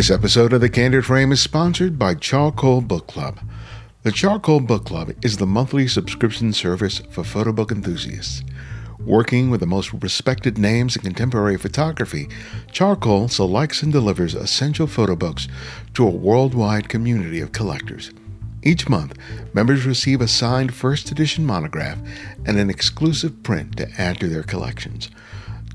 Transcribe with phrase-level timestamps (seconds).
[0.00, 3.38] This episode of The Candid Frame is sponsored by Charcoal Book Club.
[4.02, 8.42] The Charcoal Book Club is the monthly subscription service for photo book enthusiasts.
[9.04, 12.30] Working with the most respected names in contemporary photography,
[12.72, 15.48] Charcoal selects and delivers essential photo books
[15.92, 18.10] to a worldwide community of collectors.
[18.62, 19.18] Each month,
[19.52, 21.98] members receive a signed first edition monograph
[22.46, 25.10] and an exclusive print to add to their collections.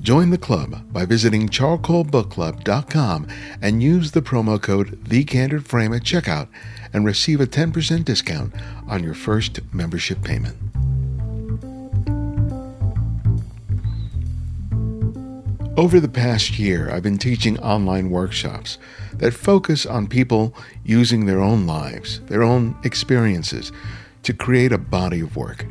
[0.06, 3.28] Join the club by visiting charcoalbookclub.com
[3.60, 6.48] and use the promo code TheCandidFrame at checkout
[6.94, 8.54] and receive a 10% discount
[8.88, 10.56] on your first membership payment.
[15.76, 18.78] Over the past year, I've been teaching online workshops
[19.14, 20.54] that focus on people
[20.84, 23.72] using their own lives, their own experiences,
[24.22, 25.66] to create a body of work.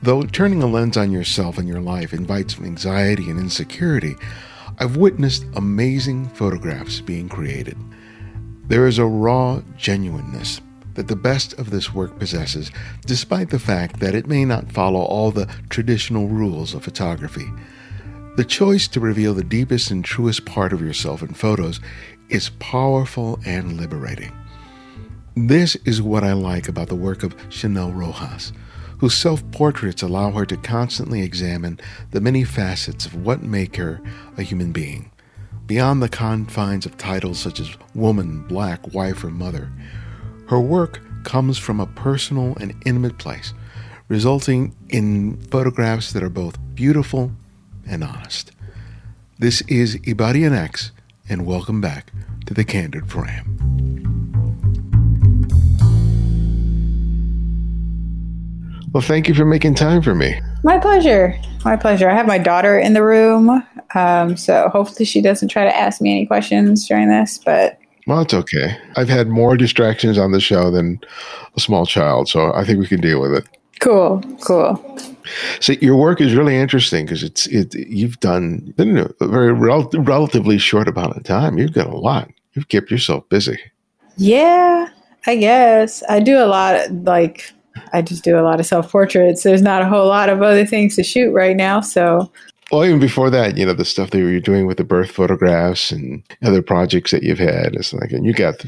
[0.00, 4.14] Though turning a lens on yourself and your life invites anxiety and insecurity,
[4.78, 7.76] I've witnessed amazing photographs being created.
[8.68, 10.60] There is a raw genuineness
[10.94, 12.70] that the best of this work possesses,
[13.06, 17.50] despite the fact that it may not follow all the traditional rules of photography.
[18.36, 21.80] The choice to reveal the deepest and truest part of yourself in photos
[22.28, 24.32] is powerful and liberating.
[25.36, 28.52] This is what I like about the work of Chinelle Rojas,
[28.98, 34.00] whose self portraits allow her to constantly examine the many facets of what make her
[34.36, 35.10] a human being.
[35.66, 39.70] Beyond the confines of titles such as woman, black, wife, or mother,
[40.48, 43.52] her work comes from a personal and intimate place,
[44.08, 47.32] resulting in photographs that are both beautiful
[47.86, 48.52] and honest.
[49.38, 50.90] This is Ibarionex,
[51.28, 52.12] and welcome back
[52.46, 54.17] to the Candid Frame.
[58.98, 60.40] Well, thank you for making time for me.
[60.64, 61.40] My pleasure.
[61.64, 62.10] My pleasure.
[62.10, 63.62] I have my daughter in the room,
[63.94, 67.38] um, so hopefully she doesn't try to ask me any questions during this.
[67.38, 68.76] But well, it's okay.
[68.96, 70.98] I've had more distractions on the show than
[71.56, 73.46] a small child, so I think we can deal with it.
[73.78, 74.98] Cool, cool.
[75.60, 77.76] So your work is really interesting because it's it.
[77.76, 81.56] You've done in a very rel- relatively short amount of time.
[81.56, 82.32] You've got a lot.
[82.54, 83.60] You've kept yourself busy.
[84.16, 84.88] Yeah,
[85.28, 86.90] I guess I do a lot.
[86.90, 87.52] Like
[87.92, 89.42] I just do a lot of self portraits.
[89.42, 92.30] There's not a whole lot of other things to shoot right now, so.
[92.70, 95.90] Well, even before that, you know, the stuff that you're doing with the birth photographs
[95.90, 97.74] and other projects that you've had.
[97.74, 98.62] It's like, and you got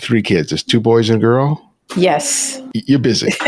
[0.00, 0.50] three kids.
[0.52, 1.62] It's two boys and a girl.
[1.96, 2.60] Yes.
[2.74, 3.32] You're busy.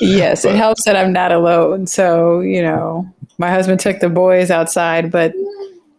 [0.00, 1.86] yes, it helps that I'm not alone.
[1.86, 5.32] So, you know, my husband took the boys outside, but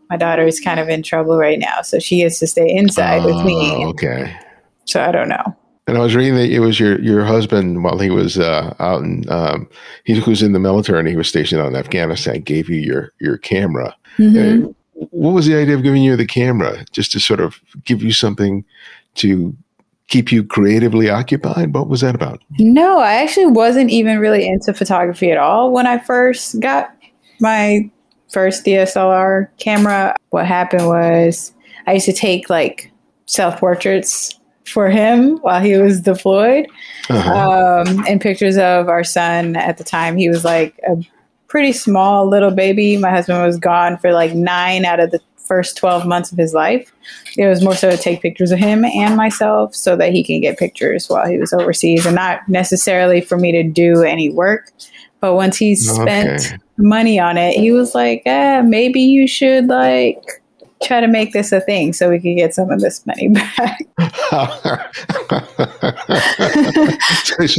[0.09, 1.81] my daughter is kind of in trouble right now.
[1.81, 3.71] So she gets to stay inside with me.
[3.73, 4.37] Oh, okay.
[4.85, 5.55] So I don't know.
[5.85, 9.01] And I was reading that it was your, your husband while he was uh, out
[9.01, 9.69] and um,
[10.05, 13.11] he was in the military and he was stationed out in Afghanistan gave you your
[13.19, 13.95] your camera.
[14.17, 14.71] Mm-hmm.
[14.93, 16.85] What was the idea of giving you the camera?
[16.91, 18.63] Just to sort of give you something
[19.15, 19.55] to
[20.07, 21.73] keep you creatively occupied?
[21.73, 22.41] What was that about?
[22.59, 26.95] No, I actually wasn't even really into photography at all when I first got
[27.39, 27.89] my
[28.29, 30.15] first DSLR camera.
[30.29, 31.51] What happened was
[31.87, 32.91] I used to take like
[33.25, 36.67] self portraits for him while he was deployed
[37.09, 37.83] uh-huh.
[37.87, 40.17] um, and pictures of our son at the time.
[40.17, 40.97] He was like a
[41.47, 42.97] pretty small little baby.
[42.97, 46.53] My husband was gone for like nine out of the first 12 months of his
[46.53, 46.91] life.
[47.37, 50.41] It was more so to take pictures of him and myself so that he can
[50.41, 54.71] get pictures while he was overseas and not necessarily for me to do any work.
[55.19, 56.57] But once he spent okay.
[56.77, 60.42] money on it, he was like, eh, maybe you should like
[60.83, 63.79] try to make this a thing so we can get some of this money back.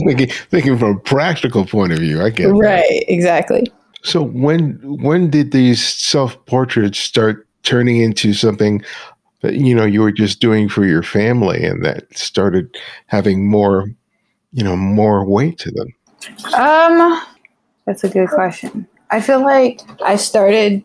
[0.07, 3.13] thinking, thinking from a practical point of view, I get right, that.
[3.13, 3.71] exactly.
[4.03, 8.85] So when when did these self portraits start turning into something
[9.45, 12.75] that you know you were just doing for your family and that started
[13.07, 13.91] having more
[14.53, 15.89] you know more weight to them
[16.55, 17.21] um
[17.85, 20.83] that's a good question i feel like i started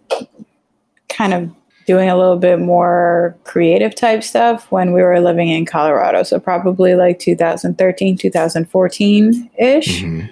[1.08, 1.50] kind of
[1.90, 6.40] doing a little bit more creative type stuff when we were living in colorado so
[6.40, 10.28] probably like 2013 2014 ish mm-hmm.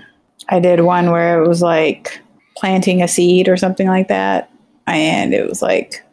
[0.50, 2.21] i did one where it was like
[2.56, 4.51] planting a seed or something like that
[4.86, 6.04] and it was like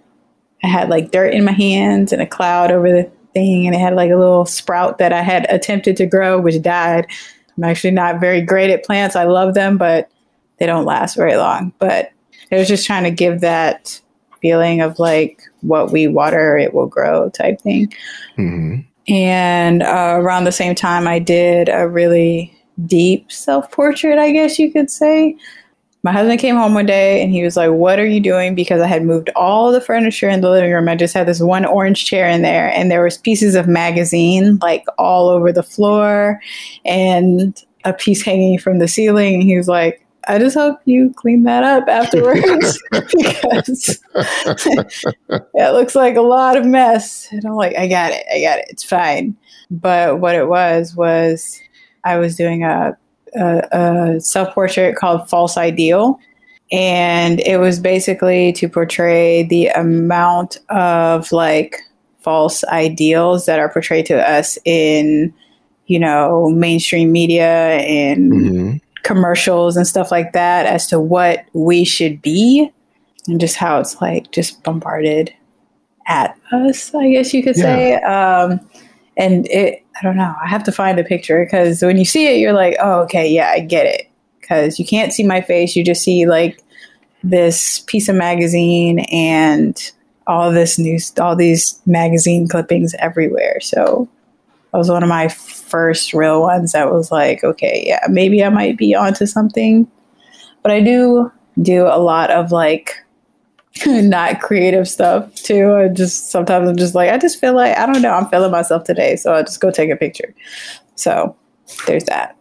[0.65, 3.79] I had like dirt in my hands and a cloud over the thing, and it
[3.79, 7.07] had like a little sprout that I had attempted to grow, which died.
[7.57, 9.15] I'm actually not very great at plants.
[9.15, 10.11] I love them, but
[10.59, 11.73] they don't last very long.
[11.79, 12.11] But
[12.51, 14.01] I was just trying to give that
[14.45, 17.91] feeling of like what we water, it will grow type thing.
[18.37, 18.81] Mm-hmm.
[19.11, 22.55] And uh, around the same time, I did a really
[22.85, 25.35] deep self portrait, I guess you could say.
[26.03, 28.55] my husband came home one day and he was like, What are you doing?
[28.55, 30.91] Because I had moved all the furniture in the living room.
[30.91, 34.59] I just had this one orange chair in there and there was pieces of magazine
[34.61, 36.39] like all over the floor
[36.85, 39.33] and a piece hanging from the ceiling.
[39.35, 45.95] And he was like, I just hope you clean that up afterwards because it looks
[45.95, 47.29] like a lot of mess.
[47.31, 48.25] And I'm like, I got it.
[48.33, 48.67] I got it.
[48.69, 49.37] It's fine.
[49.71, 51.61] But what it was was
[52.05, 52.97] I was doing a
[53.35, 56.19] a, a self portrait called False Ideal.
[56.73, 61.81] And it was basically to portray the amount of like
[62.21, 65.33] false ideals that are portrayed to us in,
[65.87, 68.77] you know, mainstream media and mm-hmm.
[69.05, 72.71] Commercials and stuff like that as to what we should be
[73.29, 75.33] and just how it's like just bombarded
[76.07, 77.63] at us, I guess you could yeah.
[77.63, 77.95] say.
[78.03, 78.61] Um,
[79.17, 82.27] and it i don't know i have to find a picture because when you see
[82.27, 84.11] it you're like oh okay yeah i get it
[84.41, 86.63] because you can't see my face you just see like
[87.23, 89.93] this piece of magazine and
[90.27, 94.09] all this news all these magazine clippings everywhere so
[94.75, 98.49] that was one of my first real ones that was like okay yeah maybe i
[98.49, 99.89] might be onto something
[100.63, 101.31] but i do
[101.63, 103.05] do a lot of like
[103.87, 105.75] not creative stuff too.
[105.75, 108.53] I just sometimes I'm just like I just feel like I don't know I'm feeling
[108.53, 110.35] myself today, so I'll just go take a picture.
[110.95, 111.37] So
[111.87, 112.37] there's that.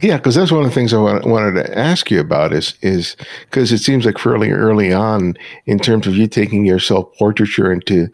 [0.00, 3.16] Yeah, because that's one of the things I wanted to ask you about is is
[3.44, 5.34] because it seems like fairly early on
[5.66, 8.08] in terms of you taking your self portraiture into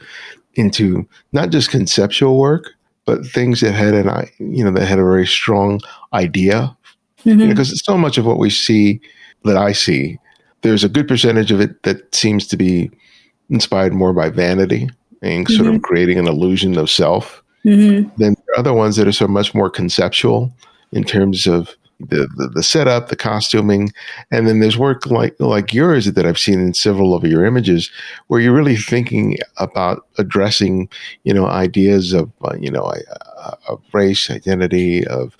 [0.55, 2.71] into not just conceptual work,
[3.07, 5.81] but things that had an you know that had a very strong
[6.13, 6.77] idea.
[7.17, 7.49] Because mm-hmm.
[7.49, 9.01] you know, so much of what we see
[9.45, 10.19] that I see
[10.67, 12.91] there's a good percentage of it that seems to be
[13.51, 14.89] inspired more by vanity
[15.23, 15.77] and sort mm-hmm.
[15.77, 17.43] of creating an illusion of self.
[17.65, 18.23] Mm-hmm.
[18.23, 20.53] Are other ones that are so much more conceptual
[20.93, 23.93] in terms of the, the, the setup, the costuming,
[24.31, 27.91] and then there's work like like yours that I've seen in several of your images,
[28.27, 30.89] where you're really thinking about addressing,
[31.25, 35.37] you know, ideas of uh, you know, uh, of race, identity, of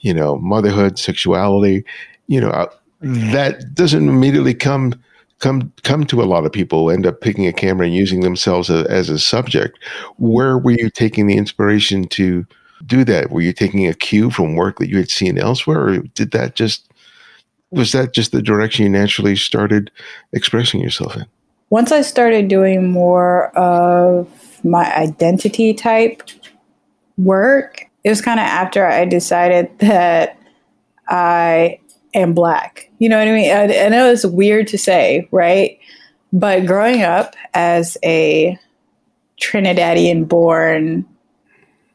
[0.00, 1.84] you know, motherhood, sexuality,
[2.28, 2.70] you know, uh,
[3.00, 4.94] that doesn't immediately come
[5.38, 8.70] come come to a lot of people end up picking a camera and using themselves
[8.70, 9.78] a, as a subject.
[10.16, 12.46] Where were you taking the inspiration to
[12.84, 13.30] do that?
[13.30, 16.54] Were you taking a cue from work that you had seen elsewhere, or did that
[16.54, 16.90] just
[17.70, 19.90] was that just the direction you naturally started
[20.32, 21.26] expressing yourself in?
[21.70, 24.28] Once I started doing more of
[24.64, 26.22] my identity type
[27.18, 30.38] work, it was kind of after I decided that
[31.08, 31.80] I
[32.14, 32.90] am black.
[32.98, 33.50] You know what I mean?
[33.50, 35.78] I, I know it's weird to say, right?
[36.32, 38.58] But growing up as a
[39.40, 41.06] Trinidadian born,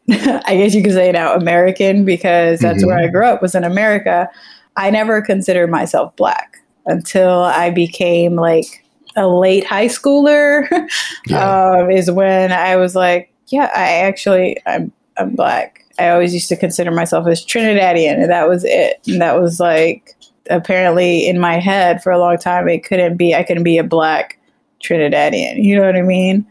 [0.09, 2.88] I guess you could say now American, because that's mm-hmm.
[2.88, 4.30] where I grew up, was in America.
[4.77, 8.83] I never considered myself black until I became like
[9.15, 10.68] a late high schooler.
[11.27, 11.77] Yeah.
[11.81, 15.86] um, is when I was like, yeah, I actually I'm I'm black.
[16.00, 19.00] I always used to consider myself as Trinidadian, and that was it.
[19.07, 20.15] And that was like
[20.50, 22.68] apparently in my head for a long time.
[22.68, 23.36] It couldn't be.
[23.36, 24.39] I couldn't be a black
[24.83, 25.63] Trinidadian.
[25.63, 26.45] You know what I mean?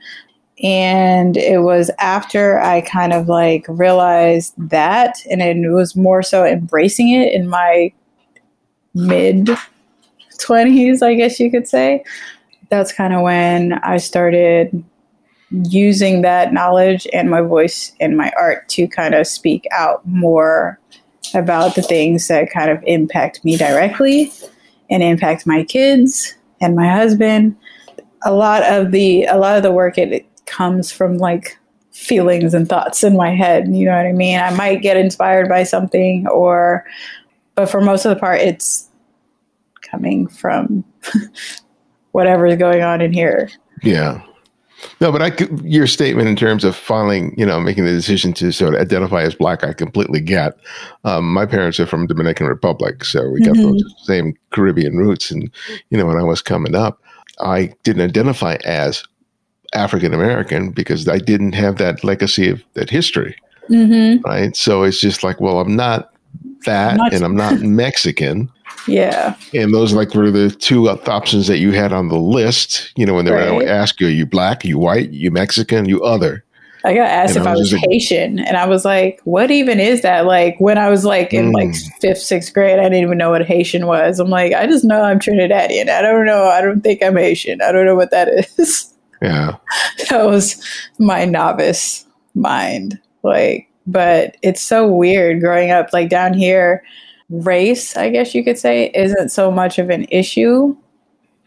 [0.63, 6.45] And it was after I kind of like realized that, and it was more so
[6.45, 7.93] embracing it in my
[8.95, 9.49] mid
[10.39, 12.05] 20s, I guess you could say.
[12.69, 14.85] That's kind of when I started
[15.51, 20.79] using that knowledge and my voice and my art to kind of speak out more
[21.35, 24.33] about the things that kind of impact me directly
[24.89, 27.57] and impact my kids and my husband.
[28.25, 31.59] A lot of the a lot of the work it, comes from like
[31.93, 33.69] feelings and thoughts in my head.
[33.75, 34.39] You know what I mean?
[34.39, 36.85] I might get inspired by something or
[37.55, 38.89] but for most of the part it's
[39.83, 40.85] coming from
[42.13, 43.51] whatever is going on in here.
[43.83, 44.23] Yeah.
[45.01, 48.33] No, but I could, your statement in terms of filing, you know, making the decision
[48.35, 50.59] to sort of identify as black, I completely get.
[51.05, 53.73] Um, my parents are from Dominican Republic, so we got mm-hmm.
[53.73, 55.31] those same Caribbean roots.
[55.31, 55.51] And
[55.91, 57.03] you know, when I was coming up,
[57.41, 59.05] I didn't identify as
[59.75, 63.37] African American because I didn't have that legacy of that history,
[63.69, 64.21] mm-hmm.
[64.23, 64.57] right?
[64.57, 66.13] So it's just like, well, I'm not
[66.67, 68.51] that, not- and I'm not Mexican.
[68.87, 69.37] Yeah.
[69.53, 72.93] And those like were the two options that you had on the list.
[72.97, 73.53] You know, when they right.
[73.53, 76.45] were ask you, are you black, are you white, are you Mexican, you other.
[76.85, 79.51] I got asked and if I was, I was Haitian, and I was like, "What
[79.51, 81.55] even is that?" Like when I was like in mm.
[81.55, 84.19] like fifth, sixth grade, I didn't even know what Haitian was.
[84.19, 85.91] I'm like, I just know I'm Trinidadian.
[85.91, 86.45] I don't know.
[86.45, 87.61] I don't think I'm Haitian.
[87.61, 88.90] I don't know what that is.
[89.23, 89.57] Yeah,
[90.11, 90.65] that was
[90.99, 92.99] my novice mind.
[93.23, 96.83] Like, but it's so weird growing up like down here
[97.31, 100.77] race, I guess you could say, isn't so much of an issue.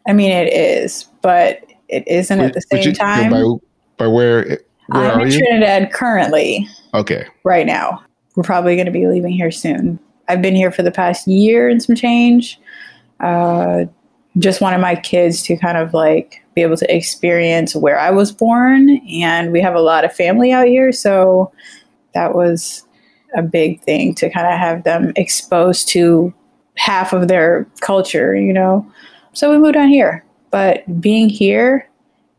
[0.08, 3.32] I mean, it is, but it isn't at the same you, time.
[3.32, 5.40] By, by where, where I'm in you?
[5.40, 6.68] Trinidad currently.
[6.94, 7.26] Okay.
[7.44, 8.04] Right now.
[8.36, 10.00] We're probably going to be leaving here soon.
[10.28, 12.60] I've been here for the past year and some change.
[13.20, 13.86] Uh,
[14.40, 18.32] just wanted my kids to kind of like be able to experience where I was
[18.32, 19.00] born.
[19.10, 20.92] And we have a lot of family out here.
[20.92, 21.52] So
[22.14, 22.86] that was
[23.36, 26.34] a big thing to kind of have them exposed to
[26.76, 28.86] half of their culture, you know.
[29.34, 30.24] So we moved on here.
[30.52, 31.88] But being here,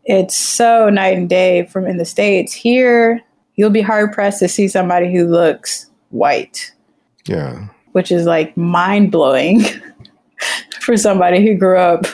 [0.05, 2.53] it's so night and day from in the States.
[2.53, 3.21] Here,
[3.57, 6.73] you'll be hard pressed to see somebody who looks white.
[7.27, 7.69] Yeah.
[7.93, 9.63] Which is like mind blowing
[10.85, 12.07] for somebody who grew up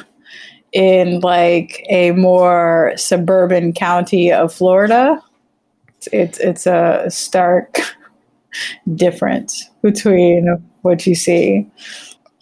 [0.72, 5.20] in like a more suburban county of Florida.
[6.12, 7.78] It's it's a stark
[8.94, 11.68] difference between what you see.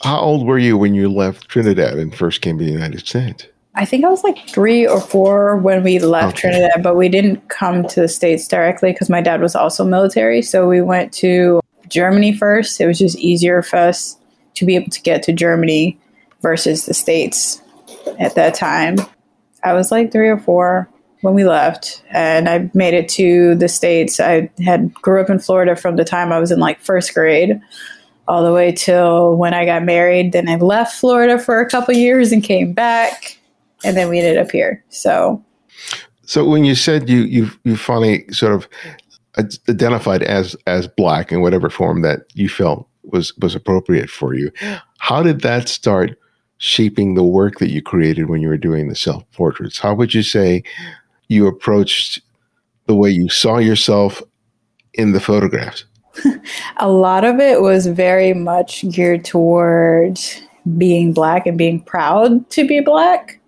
[0.03, 3.47] How old were you when you left Trinidad and first came to the United States?
[3.75, 6.51] I think I was like three or four when we left okay.
[6.51, 10.43] Trinidad, but we didn't come to the States directly because my dad was also military.
[10.43, 12.81] So we went to Germany first.
[12.81, 14.17] It was just easier for us
[14.55, 15.99] to be able to get to Germany
[16.41, 17.61] versus the States
[18.19, 18.97] at that time.
[19.63, 20.89] I was like three or four
[21.21, 24.21] when we left and I made it to the States.
[24.21, 27.61] I had grew up in Florida from the time I was in like first grade
[28.29, 30.33] all the way till when I got married.
[30.33, 33.39] Then I left Florida for a couple years and came back
[33.85, 34.85] and then we ended up here.
[34.91, 35.43] So
[36.23, 38.69] So when you said you you you finally sort of
[39.69, 44.53] identified as as black in whatever form that you felt was was appropriate for you,
[44.99, 46.19] how did that start
[46.59, 49.79] shaping the work that you created when you were doing the self portraits?
[49.79, 50.63] How would you say
[51.29, 52.21] you approached
[52.87, 54.23] the way you saw yourself
[54.95, 55.85] in the photographs?
[56.79, 60.19] a lot of it was very much geared toward
[60.77, 63.41] being black and being proud to be black.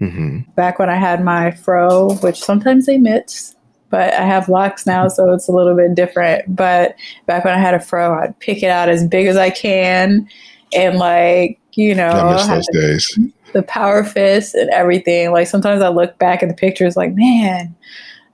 [0.00, 0.50] Mm-hmm.
[0.52, 3.56] Back when I had my fro, which sometimes they mix,
[3.90, 6.54] but I have locks now, so it's a little bit different.
[6.54, 6.94] But
[7.26, 10.28] back when I had a fro, I'd pick it out as big as I can
[10.72, 13.18] and like you know, I miss those the, days.
[13.52, 15.30] The power fist and everything.
[15.30, 17.72] Like sometimes I look back at the pictures, like man,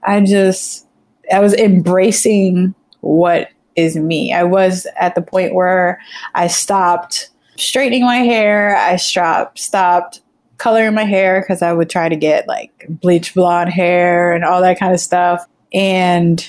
[0.01, 0.87] I just
[1.31, 4.33] I was embracing what is me.
[4.33, 6.01] I was at the point where
[6.33, 8.75] I stopped straightening my hair.
[8.77, 10.21] I stopped stopped
[10.57, 14.59] coloring my hair because I would try to get like bleach blonde hair and all
[14.61, 15.45] that kind of stuff.
[15.71, 16.43] And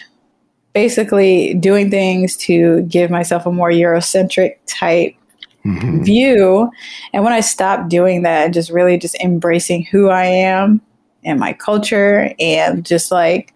[0.73, 5.15] basically doing things to give myself a more Eurocentric type
[5.67, 6.03] mm-hmm.
[6.03, 6.71] view.
[7.13, 10.81] And when I stopped doing that and just really just embracing who I am
[11.25, 13.53] and my culture and just like,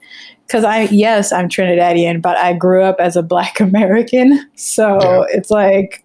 [0.47, 4.49] because I, yes, I'm Trinidadian, but I grew up as a Black American.
[4.57, 5.37] So yeah.
[5.37, 6.05] it's like,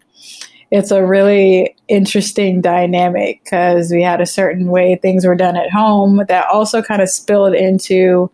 [0.71, 5.71] it's a really interesting dynamic because we had a certain way things were done at
[5.71, 8.29] home that also kind of spilled into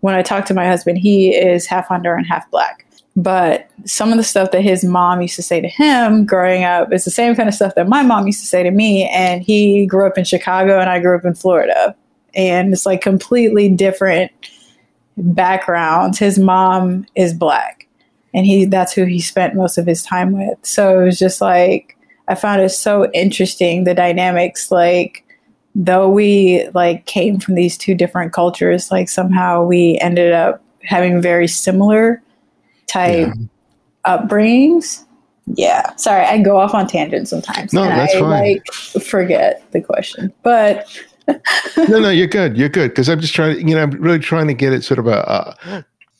[0.00, 2.83] when I talk to my husband, he is half under and half black.
[3.16, 6.92] But some of the stuff that his mom used to say to him growing up
[6.92, 9.08] is the same kind of stuff that my mom used to say to me.
[9.08, 11.94] And he grew up in Chicago and I grew up in Florida.
[12.34, 14.32] And it's like completely different
[15.16, 16.18] backgrounds.
[16.18, 17.84] His mom is black
[18.34, 20.58] and he that's who he spent most of his time with.
[20.62, 25.24] So it was just like I found it so interesting the dynamics like
[25.74, 31.22] though we like came from these two different cultures like somehow we ended up having
[31.22, 32.22] very similar
[32.86, 34.16] type yeah.
[34.18, 35.04] upbringings.
[35.46, 35.94] Yeah.
[35.96, 37.72] Sorry, I go off on tangents sometimes.
[37.72, 38.30] No, that's I, fine.
[38.30, 40.86] Like forget the question, but
[41.88, 42.56] no, no, you're good.
[42.56, 43.56] You're good because I'm just trying.
[43.56, 45.56] To, you know, I'm really trying to get it sort of a,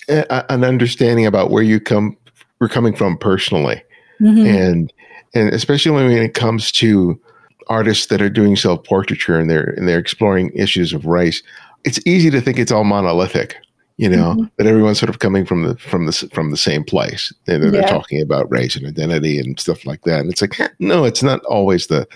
[0.09, 2.17] a, a an understanding about where you come,
[2.61, 3.83] we're coming from personally,
[4.21, 4.47] mm-hmm.
[4.47, 4.93] and
[5.35, 7.21] and especially when it comes to
[7.69, 11.43] artists that are doing self portraiture and they're and they're exploring issues of race.
[11.85, 13.59] It's easy to think it's all monolithic
[13.97, 14.45] you know mm-hmm.
[14.57, 17.83] that everyone's sort of coming from the from the from the same place and they're,
[17.83, 21.45] talking about race and identity and stuff like that and it's like no it's not
[21.45, 22.07] always the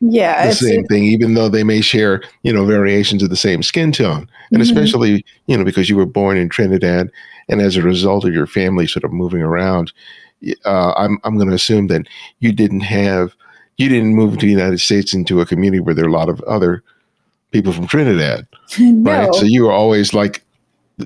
[0.00, 3.62] yeah the same thing even though they may share you know variations of the same
[3.62, 4.62] skin tone and mm-hmm.
[4.62, 7.10] especially you know because you were born in trinidad
[7.48, 9.92] and as a result of your family sort of moving around
[10.64, 12.06] uh, i'm i'm going to assume that
[12.40, 13.34] you didn't have
[13.78, 16.28] you didn't move to the united states into a community where there are a lot
[16.28, 16.82] of other
[17.50, 18.46] people from trinidad
[18.78, 19.10] no.
[19.10, 20.45] right so you were always like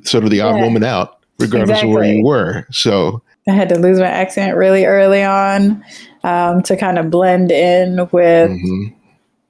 [0.05, 0.65] sort of the odd yeah.
[0.65, 1.91] woman out, regardless exactly.
[1.91, 2.67] of where you were.
[2.71, 5.85] So I had to lose my accent really early on
[6.25, 8.95] um, to kind of blend in with mm-hmm.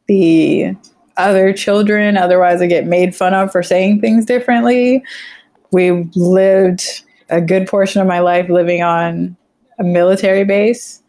[0.07, 0.77] the
[1.17, 2.17] other children.
[2.17, 5.05] Otherwise, I get made fun of for saying things differently.
[5.73, 6.85] We lived
[7.29, 9.37] a good portion of my life living on
[9.79, 11.03] a military base.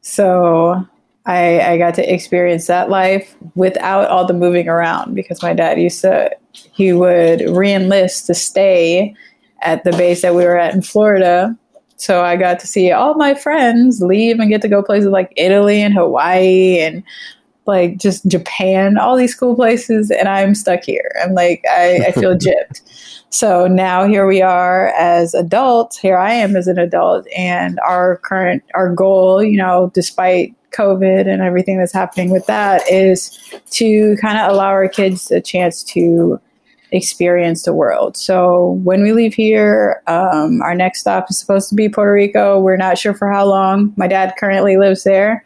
[0.00, 0.86] So
[1.26, 5.80] I, I got to experience that life without all the moving around because my dad
[5.80, 6.30] used to,
[6.72, 9.14] he would reenlist to stay
[9.62, 11.56] at the base that we were at in Florida.
[11.96, 15.32] So I got to see all my friends leave and get to go places like
[15.36, 17.02] Italy and Hawaii and
[17.66, 21.10] like just Japan, all these cool places, and I'm stuck here.
[21.22, 22.82] I'm like, I, I feel gypped.
[23.30, 25.98] So now here we are as adults.
[25.98, 31.26] Here I am as an adult, and our current our goal, you know, despite COVID
[31.26, 33.30] and everything that's happening with that, is
[33.70, 36.40] to kind of allow our kids a chance to
[36.94, 38.16] experience the world.
[38.16, 42.60] So when we leave here, um, our next stop is supposed to be Puerto Rico.
[42.60, 43.92] We're not sure for how long.
[43.96, 45.44] My dad currently lives there.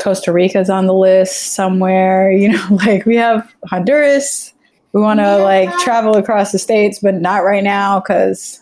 [0.00, 2.30] Costa Rica's on the list somewhere.
[2.36, 4.52] You know, like we have Honduras.
[4.92, 8.60] We want to like travel across the states, but not right now because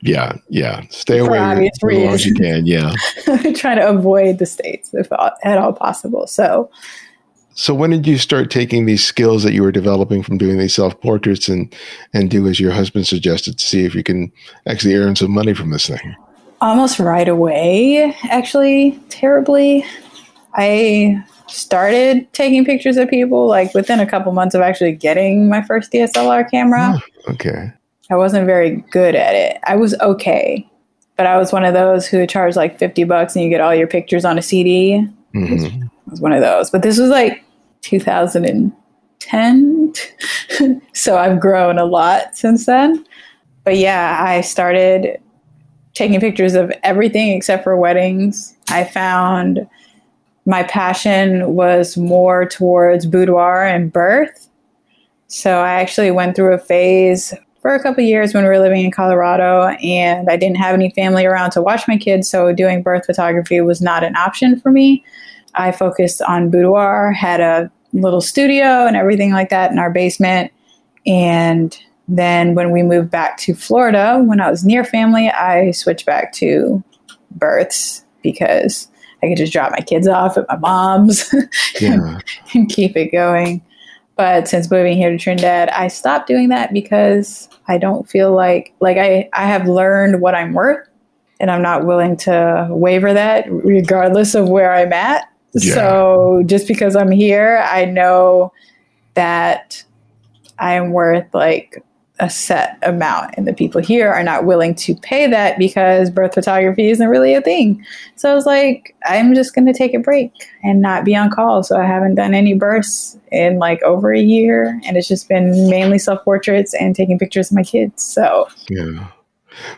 [0.00, 0.82] yeah, yeah.
[0.90, 2.66] Stay away as long as you can.
[2.66, 2.94] Yeah,
[3.54, 6.26] trying to avoid the states if at all possible.
[6.26, 6.70] So
[7.54, 10.74] so when did you start taking these skills that you were developing from doing these
[10.74, 11.74] self portraits and
[12.14, 14.32] and do as your husband suggested to see if you can
[14.66, 16.16] actually earn some money from this thing?
[16.60, 19.84] Almost right away, actually, terribly.
[20.54, 25.62] I started taking pictures of people like within a couple months of actually getting my
[25.62, 26.94] first DSLR camera.
[26.94, 27.72] Oh, okay.
[28.12, 29.58] I wasn't very good at it.
[29.64, 30.68] I was okay,
[31.16, 33.74] but I was one of those who charged like 50 bucks and you get all
[33.74, 35.06] your pictures on a CD.
[35.34, 36.70] Mm-hmm was one of those.
[36.70, 37.42] But this was like
[37.80, 39.92] 2010.
[40.92, 43.04] so I've grown a lot since then.
[43.64, 45.20] But yeah, I started
[45.94, 48.54] taking pictures of everything except for weddings.
[48.68, 49.66] I found
[50.46, 54.48] my passion was more towards boudoir and birth.
[55.28, 58.84] So I actually went through a phase for a couple years when we were living
[58.84, 62.82] in Colorado and I didn't have any family around to watch my kids, so doing
[62.82, 65.04] birth photography was not an option for me.
[65.54, 70.50] I focused on boudoir, had a little studio and everything like that in our basement.
[71.06, 71.76] And
[72.08, 76.32] then when we moved back to Florida, when I was near family, I switched back
[76.34, 76.82] to
[77.30, 78.88] births because
[79.22, 81.32] I could just drop my kids off at my mom's
[81.80, 82.18] yeah.
[82.54, 83.62] and keep it going.
[84.16, 88.74] But since moving here to Trinidad, I stopped doing that because I don't feel like
[88.80, 90.86] like I, I have learned what I'm worth
[91.40, 95.28] and I'm not willing to waver that regardless of where I'm at.
[95.54, 95.74] Yeah.
[95.74, 98.52] So just because I'm here, I know
[99.14, 99.82] that
[100.58, 101.82] I am worth like
[102.20, 106.34] a set amount, and the people here are not willing to pay that because birth
[106.34, 107.84] photography isn't really a thing.
[108.16, 111.30] So I was like, I'm just going to take a break and not be on
[111.30, 111.62] call.
[111.62, 115.68] So I haven't done any births in like over a year, and it's just been
[115.68, 118.02] mainly self portraits and taking pictures of my kids.
[118.02, 119.08] So yeah.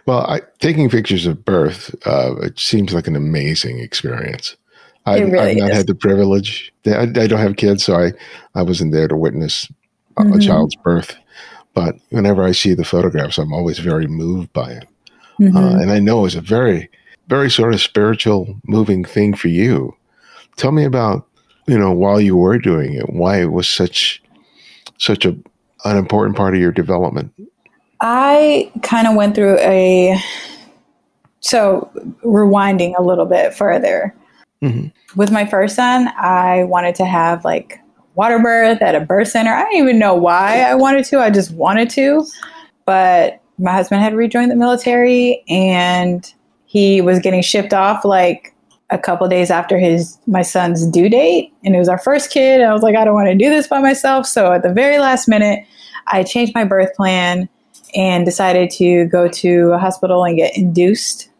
[0.07, 4.57] Well, I, taking pictures of birth, uh, it seems like an amazing experience.
[5.07, 5.77] I've, really I've not is.
[5.79, 6.73] had the privilege.
[6.87, 8.13] I, I, don't have kids, so I,
[8.55, 9.71] I wasn't there to witness
[10.17, 10.33] mm-hmm.
[10.33, 11.17] a, child's birth.
[11.75, 14.89] But whenever I see the photographs, I'm always very moved by it.
[15.41, 15.57] Mm-hmm.
[15.57, 16.89] Uh, and I know it's a very,
[17.29, 19.97] very sort of spiritual, moving thing for you.
[20.57, 21.27] Tell me about,
[21.67, 24.23] you know, while you were doing it, why it was such,
[24.99, 25.37] such a
[25.87, 27.31] an important part of your development.
[28.01, 30.19] I kind of went through a
[31.41, 31.91] so
[32.25, 34.15] rewinding a little bit further
[34.65, 35.19] Mm-hmm.
[35.19, 37.81] With my first son, I wanted to have like
[38.15, 39.53] water birth at a birth center.
[39.53, 41.21] I don't even know why I wanted to.
[41.21, 42.27] I just wanted to.
[42.85, 46.33] But my husband had rejoined the military and
[46.67, 48.55] he was getting shipped off like
[48.91, 52.61] a couple days after his my son's due date and it was our first kid
[52.61, 54.99] i was like i don't want to do this by myself so at the very
[54.99, 55.65] last minute
[56.09, 57.49] i changed my birth plan
[57.95, 61.31] and decided to go to a hospital and get induced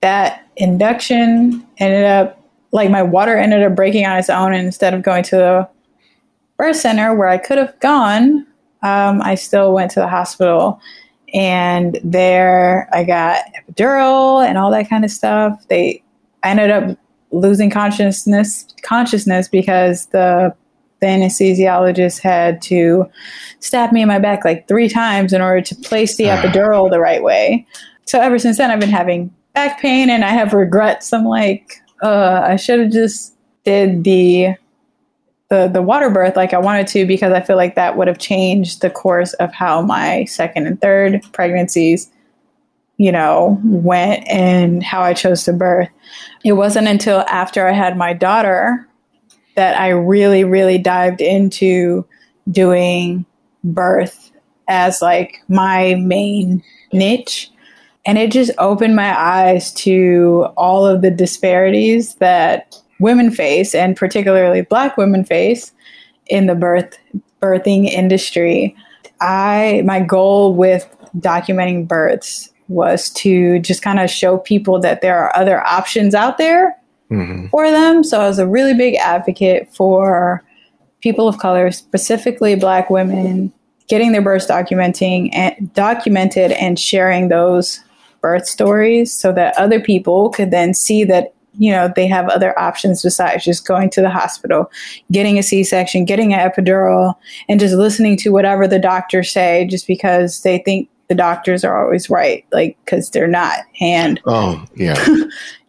[0.00, 4.94] that induction ended up like my water ended up breaking on its own and instead
[4.94, 5.68] of going to the
[6.56, 8.46] birth center where I could have gone,
[8.82, 10.80] um, I still went to the hospital.
[11.34, 15.64] And there I got epidural and all that kind of stuff.
[15.68, 16.02] They
[16.42, 16.98] I ended up
[17.32, 20.54] losing consciousness consciousness because the
[21.00, 23.10] the anesthesiologist had to
[23.60, 26.36] stab me in my back like three times in order to place the ah.
[26.36, 27.66] epidural the right way.
[28.06, 31.12] So ever since then I've been having back pain and I have regrets.
[31.12, 34.54] I'm like, uh, I should have just did the
[35.48, 38.18] the the water birth like I wanted to because I feel like that would have
[38.18, 42.10] changed the course of how my second and third pregnancies,
[42.96, 45.88] you know, went and how I chose to birth.
[46.44, 48.88] It wasn't until after I had my daughter
[49.54, 52.04] that I really really dived into
[52.50, 53.24] doing
[53.62, 54.32] birth
[54.68, 57.50] as like my main niche
[58.06, 63.96] and it just opened my eyes to all of the disparities that women face, and
[63.96, 65.72] particularly black women face
[66.26, 66.98] in the birth
[67.40, 68.74] birthing industry.
[69.20, 75.18] I my goal with documenting births was to just kind of show people that there
[75.18, 76.76] are other options out there
[77.10, 77.46] mm-hmm.
[77.48, 78.02] for them.
[78.02, 80.44] So I was a really big advocate for
[81.00, 83.52] people of color, specifically black women,
[83.88, 87.80] getting their births documenting and documented and sharing those
[88.20, 92.58] birth stories so that other people could then see that you know they have other
[92.58, 94.70] options besides just going to the hospital
[95.12, 97.14] getting a c-section getting an epidural
[97.48, 101.84] and just listening to whatever the doctors say just because they think the doctors are
[101.84, 103.60] always right like because they're not.
[103.80, 105.04] And oh yeah.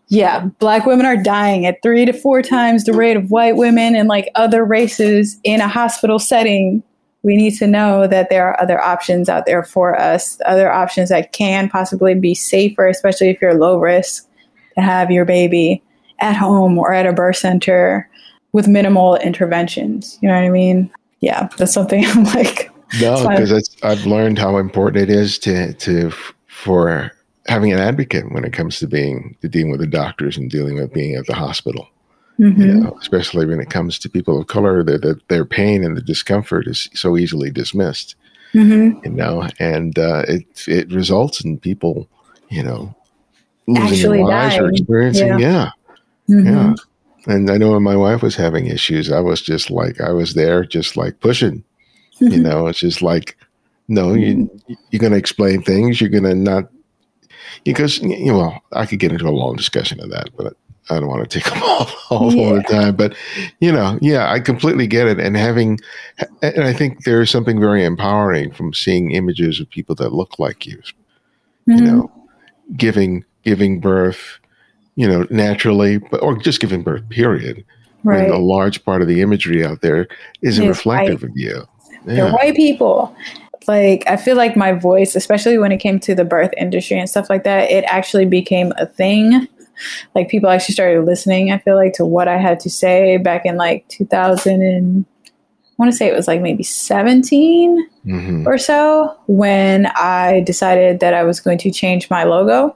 [0.10, 3.94] Yeah black women are dying at three to four times the rate of white women
[3.94, 6.82] and like other races in a hospital setting.
[7.24, 11.10] We need to know that there are other options out there for us, other options
[11.10, 14.27] that can possibly be safer, especially if you're low risk
[14.78, 15.82] to have your baby
[16.20, 18.10] at home or at a birth center
[18.54, 20.18] with minimal interventions.
[20.22, 20.92] You know what I mean?
[21.20, 22.72] Yeah, that's something I'm like.
[23.02, 26.12] No, because I've learned how important it is to to
[26.48, 27.12] for
[27.48, 30.76] having an advocate when it comes to being to dealing with the doctors and dealing
[30.76, 31.88] with being at the hospital.
[32.40, 32.62] Mm-hmm.
[32.62, 35.98] You know, especially when it comes to people of color, that the, their pain and
[35.98, 38.16] the discomfort is so easily dismissed.
[38.54, 39.06] Mm-hmm.
[39.06, 42.08] You know, and uh, it it results in people,
[42.50, 42.96] you know,
[43.68, 44.66] losing Actually their lives dying.
[44.66, 45.72] or experiencing, yeah, yeah.
[46.30, 46.48] Mm-hmm.
[46.48, 46.74] yeah.
[47.28, 50.34] And I know when my wife was having issues, I was just like I was
[50.34, 51.64] there, just like pushing.
[52.20, 52.44] You mm-hmm.
[52.44, 53.38] know, it's just like,
[53.88, 54.50] no, you
[54.90, 56.00] you're going to explain things.
[56.00, 56.70] You're going to not
[57.64, 60.56] because you know, well, I could get into a long discussion of that, but
[60.90, 62.54] I don't want to take them all, all, yeah.
[62.54, 63.16] the time, but
[63.60, 65.20] you know, yeah, I completely get it.
[65.20, 65.80] And having,
[66.42, 70.66] and I think there's something very empowering from seeing images of people that look like
[70.66, 71.74] you, mm-hmm.
[71.74, 72.12] you know,
[72.76, 74.40] giving, giving birth,
[74.96, 77.64] you know, naturally, but, or just giving birth, period.
[78.04, 78.26] Right.
[78.26, 80.08] And a large part of the imagery out there
[80.42, 81.32] isn't reflective white.
[81.32, 81.64] of you.
[82.06, 82.16] Yeah.
[82.16, 83.16] They're white people.
[83.68, 87.10] Like, I feel like my voice, especially when it came to the birth industry and
[87.10, 89.48] stuff like that, it actually became a thing
[90.16, 93.46] like people actually started listening i feel like to what i had to say back
[93.46, 95.30] in like 2000 and i
[95.78, 98.48] want to say it was like maybe 17 mm-hmm.
[98.48, 102.76] or so when i decided that i was going to change my logo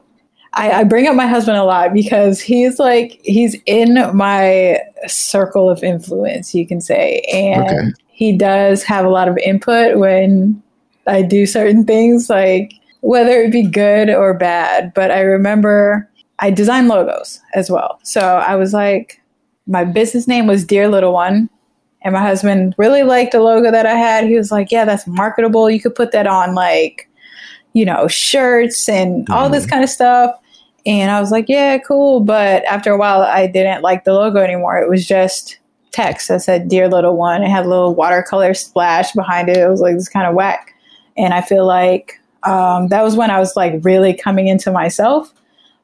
[0.53, 5.69] I, I bring up my husband a lot because he's like he's in my circle
[5.69, 7.91] of influence you can say and okay.
[8.09, 10.61] he does have a lot of input when
[11.07, 16.11] i do certain things like whether it be good or bad but i remember
[16.41, 17.99] I design logos as well.
[18.03, 19.21] So I was like,
[19.67, 21.49] my business name was Dear Little One.
[22.03, 24.25] And my husband really liked the logo that I had.
[24.25, 25.69] He was like, yeah, that's marketable.
[25.69, 27.07] You could put that on like,
[27.73, 29.53] you know, shirts and all mm-hmm.
[29.53, 30.35] this kind of stuff.
[30.85, 32.21] And I was like, yeah, cool.
[32.21, 34.77] But after a while, I didn't like the logo anymore.
[34.77, 35.59] It was just
[35.91, 37.43] text that said Dear Little One.
[37.43, 39.57] It had a little watercolor splash behind it.
[39.57, 40.73] It was like this kind of whack.
[41.17, 45.31] And I feel like um, that was when I was like really coming into myself.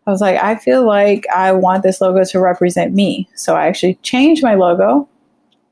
[0.07, 3.29] I was like, I feel like I want this logo to represent me.
[3.35, 5.07] So I actually changed my logo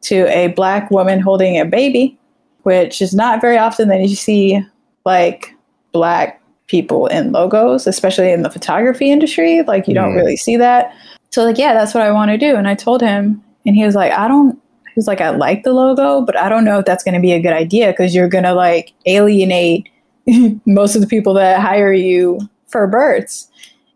[0.02, 2.18] to a black woman holding a baby,
[2.64, 4.62] which is not very often that you see
[5.06, 5.56] like
[5.94, 9.62] black people in logos, especially in the photography industry.
[9.64, 10.18] Like you don't mm.
[10.18, 10.94] really see that.
[11.32, 12.56] So like, yeah, that's what I want to do.
[12.56, 14.56] And I told him, and he was like, I don't.
[14.86, 17.20] He was like, I like the logo, but I don't know if that's going to
[17.20, 19.90] be a good idea because you're going to like alienate
[20.66, 23.50] most of the people that hire you for births.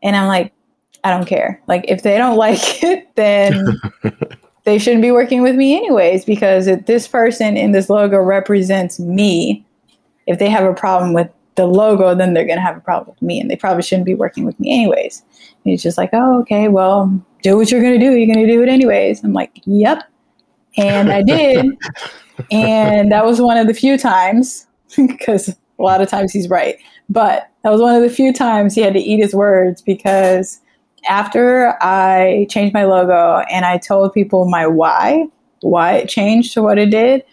[0.03, 0.51] And I'm like,
[1.05, 1.61] I don't care.
[1.67, 3.79] Like, if they don't like it, then
[4.65, 8.99] they shouldn't be working with me anyways, because if this person in this logo represents
[8.99, 9.65] me,
[10.27, 11.29] if they have a problem with
[11.59, 14.05] the logo, then they're going to have a problem with me, and they probably shouldn't
[14.05, 15.21] be working with me anyways.
[15.39, 17.11] And he's just like, oh, okay, well,
[17.43, 18.15] do what you're going to do.
[18.15, 19.23] You're going to do it anyways.
[19.23, 20.03] I'm like, yep.
[20.77, 21.65] And I did.
[22.51, 26.77] and that was one of the few times, because a lot of times he's right.
[27.09, 30.61] But that was one of the few times he had to eat his words because
[31.09, 35.25] after I changed my logo and I told people my why,
[35.61, 37.23] why it changed to what it did,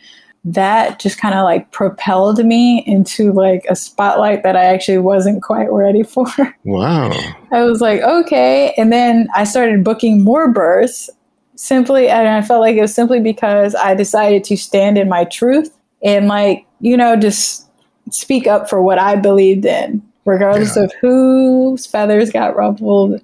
[0.46, 5.42] that just kind of like propelled me into like a spotlight that I actually wasn't
[5.42, 6.26] quite ready for.
[6.64, 7.11] Wow.
[7.50, 8.72] I was like, okay.
[8.76, 11.11] And then I started booking more births
[11.56, 15.24] simply, and I felt like it was simply because I decided to stand in my
[15.24, 17.68] truth and like, you know, just
[18.11, 20.85] speak up for what I believed in regardless yeah.
[20.85, 23.20] of whose feathers got ruffled.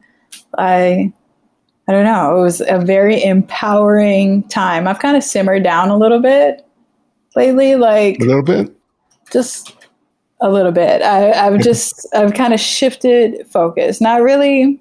[0.58, 1.12] I
[1.88, 2.38] I don't know.
[2.38, 4.88] It was a very empowering time.
[4.88, 6.64] I've kind of simmered down a little bit
[7.36, 8.74] lately, like a little bit,
[9.30, 9.76] just
[10.40, 11.02] a little bit.
[11.02, 14.00] I, I've just I've kind of shifted focus.
[14.00, 14.80] Not really.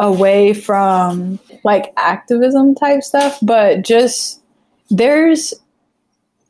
[0.00, 4.42] away from like activism type stuff, but just
[4.90, 5.54] there's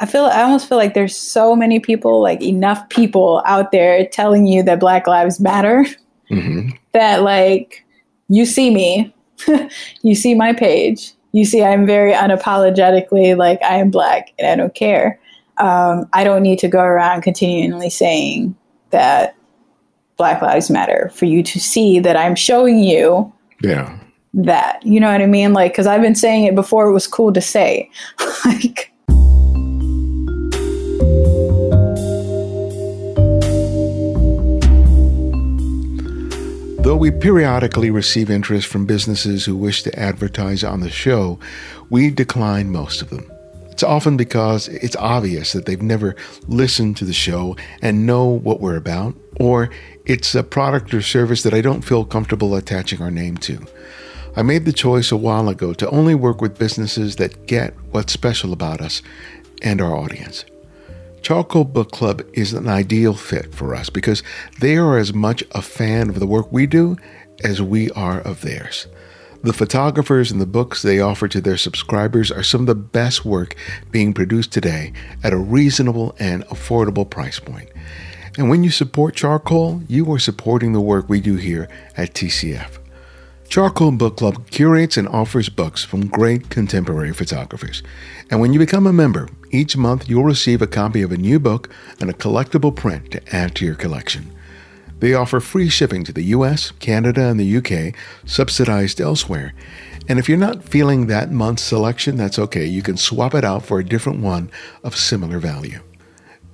[0.00, 4.06] I feel I almost feel like there's so many people, like enough people out there
[4.06, 5.84] telling you that Black Lives Matter
[6.30, 6.70] mm-hmm.
[6.92, 7.84] that like
[8.28, 9.14] you see me,
[10.02, 14.54] you see my page, you see I'm very unapologetically like I am black and I
[14.54, 15.18] don't care.
[15.58, 18.54] Um, I don't need to go around continually saying
[18.90, 19.34] that
[20.16, 23.98] Black Lives Matter for you to see that I'm showing you yeah.
[24.32, 24.80] that.
[24.86, 25.52] You know what I mean?
[25.52, 27.90] Like because I've been saying it before it was cool to say.
[28.44, 28.92] Like
[36.84, 41.38] Though we periodically receive interest from businesses who wish to advertise on the show,
[41.88, 43.32] we decline most of them.
[43.70, 46.14] It's often because it's obvious that they've never
[46.46, 49.70] listened to the show and know what we're about, or
[50.04, 53.66] it's a product or service that I don't feel comfortable attaching our name to.
[54.36, 58.12] I made the choice a while ago to only work with businesses that get what's
[58.12, 59.00] special about us
[59.62, 60.44] and our audience.
[61.24, 64.22] Charcoal Book Club is an ideal fit for us because
[64.60, 66.98] they are as much a fan of the work we do
[67.42, 68.86] as we are of theirs.
[69.42, 73.24] The photographers and the books they offer to their subscribers are some of the best
[73.24, 73.56] work
[73.90, 77.70] being produced today at a reasonable and affordable price point.
[78.36, 82.83] And when you support Charcoal, you are supporting the work we do here at TCF.
[83.54, 87.84] Charcoal Book Club curates and offers books from great contemporary photographers.
[88.28, 91.38] And when you become a member, each month you'll receive a copy of a new
[91.38, 94.34] book and a collectible print to add to your collection.
[94.98, 97.94] They offer free shipping to the US, Canada, and the UK,
[98.28, 99.54] subsidized elsewhere.
[100.08, 102.66] And if you're not feeling that month's selection, that's okay.
[102.66, 104.50] You can swap it out for a different one
[104.82, 105.78] of similar value.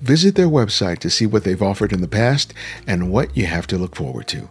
[0.02, 2.52] Visit their website to see what they've offered in the past
[2.86, 4.50] and what you have to look forward to.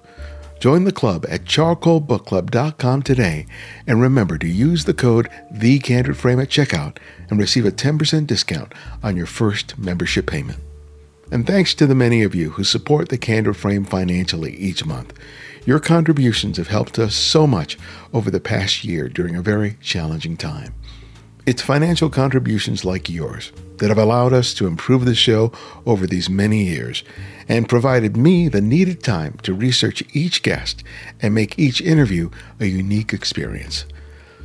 [0.60, 3.46] Join the club at charcoalbookclub.com today
[3.88, 6.98] and remember to use the code TheCandidFrame at checkout
[7.30, 10.60] and receive a 10% discount on your first membership payment.
[11.32, 15.14] And thanks to the many of you who support the Candid Frame financially each month.
[15.66, 17.78] Your contributions have helped us so much
[18.14, 20.74] over the past year during a very challenging time.
[21.50, 25.52] It's financial contributions like yours that have allowed us to improve the show
[25.84, 27.04] over these many years
[27.48, 30.84] and provided me the needed time to research each guest
[31.24, 33.86] and make each interview a unique experience.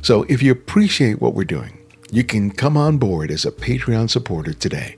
[0.01, 1.77] So if you appreciate what we're doing,
[2.11, 4.97] you can come on board as a Patreon supporter today.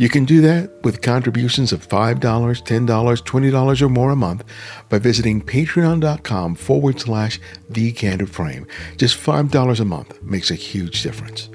[0.00, 4.44] You can do that with contributions of $5, $10, $20 or more a month
[4.88, 8.66] by visiting patreon.com forward slash the candid frame.
[8.96, 11.50] Just $5 a month makes a huge difference.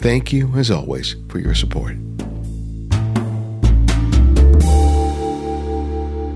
[0.00, 1.96] Thank you, as always, for your support.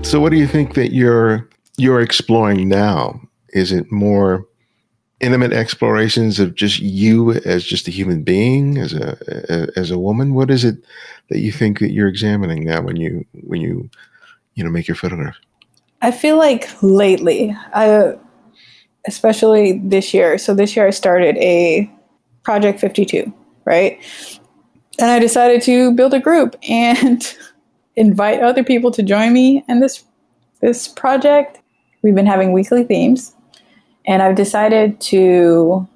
[0.03, 3.21] So, what do you think that you're you're exploring now?
[3.49, 4.47] Is it more
[5.23, 9.17] intimate explorations of just you as just a human being, as a
[9.75, 10.33] as a woman?
[10.33, 10.83] What is it
[11.29, 13.89] that you think that you're examining now when you when you
[14.55, 15.37] you know make your photograph?
[16.01, 18.15] I feel like lately, I,
[19.07, 20.37] especially this year.
[20.37, 21.89] So this year I started a
[22.43, 23.33] Project 52,
[23.63, 23.99] right?
[24.99, 27.23] And I decided to build a group and
[27.95, 30.03] invite other people to join me in this
[30.61, 31.59] this project.
[32.01, 33.32] We've been having weekly themes,
[34.05, 35.87] and I've decided to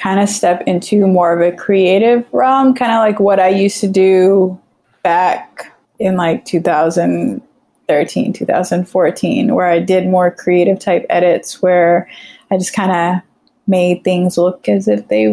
[0.00, 3.80] kind of step into more of a creative realm, kind of like what I used
[3.80, 4.58] to do
[5.02, 12.08] back in like 2013, 2014, where I did more creative type edits where
[12.50, 13.22] I just kind of
[13.66, 15.26] made things look as if they,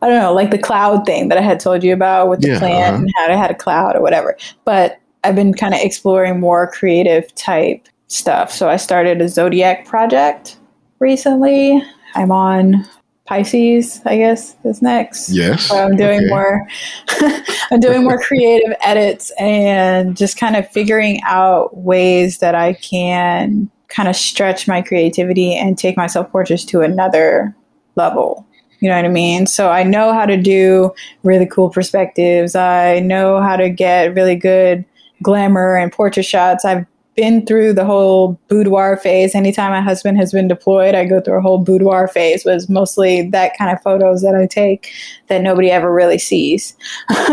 [0.00, 2.48] I don't know, like the cloud thing that I had told you about with the
[2.48, 3.02] yeah, plant uh-huh.
[3.02, 4.36] and how I had a cloud or whatever.
[4.64, 8.52] But I've been kind of exploring more creative type stuff.
[8.52, 10.58] So I started a Zodiac project
[10.98, 11.82] recently.
[12.14, 12.86] I'm on
[13.26, 15.30] Pisces, I guess, is next.
[15.30, 15.68] Yes.
[15.68, 16.28] So I'm doing okay.
[16.28, 16.68] more
[17.70, 23.70] I'm doing more creative edits and just kind of figuring out ways that I can
[23.88, 27.54] kind of stretch my creativity and take my self portraits to another
[27.96, 28.46] level.
[28.80, 29.46] You know what I mean?
[29.46, 32.54] So I know how to do really cool perspectives.
[32.54, 34.84] I know how to get really good
[35.22, 36.66] glamour and portrait shots.
[36.66, 39.34] I've been through the whole boudoir phase.
[39.34, 42.44] Anytime my husband has been deployed, I go through a whole boudoir phase.
[42.44, 44.92] Was mostly that kind of photos that I take
[45.28, 46.76] that nobody ever really sees.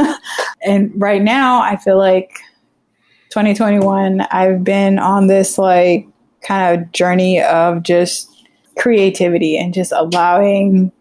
[0.65, 2.31] and right now, I feel like
[3.29, 4.21] 2021.
[4.31, 6.07] I've been on this like
[6.41, 8.27] kind of journey of just
[8.77, 10.91] creativity and just allowing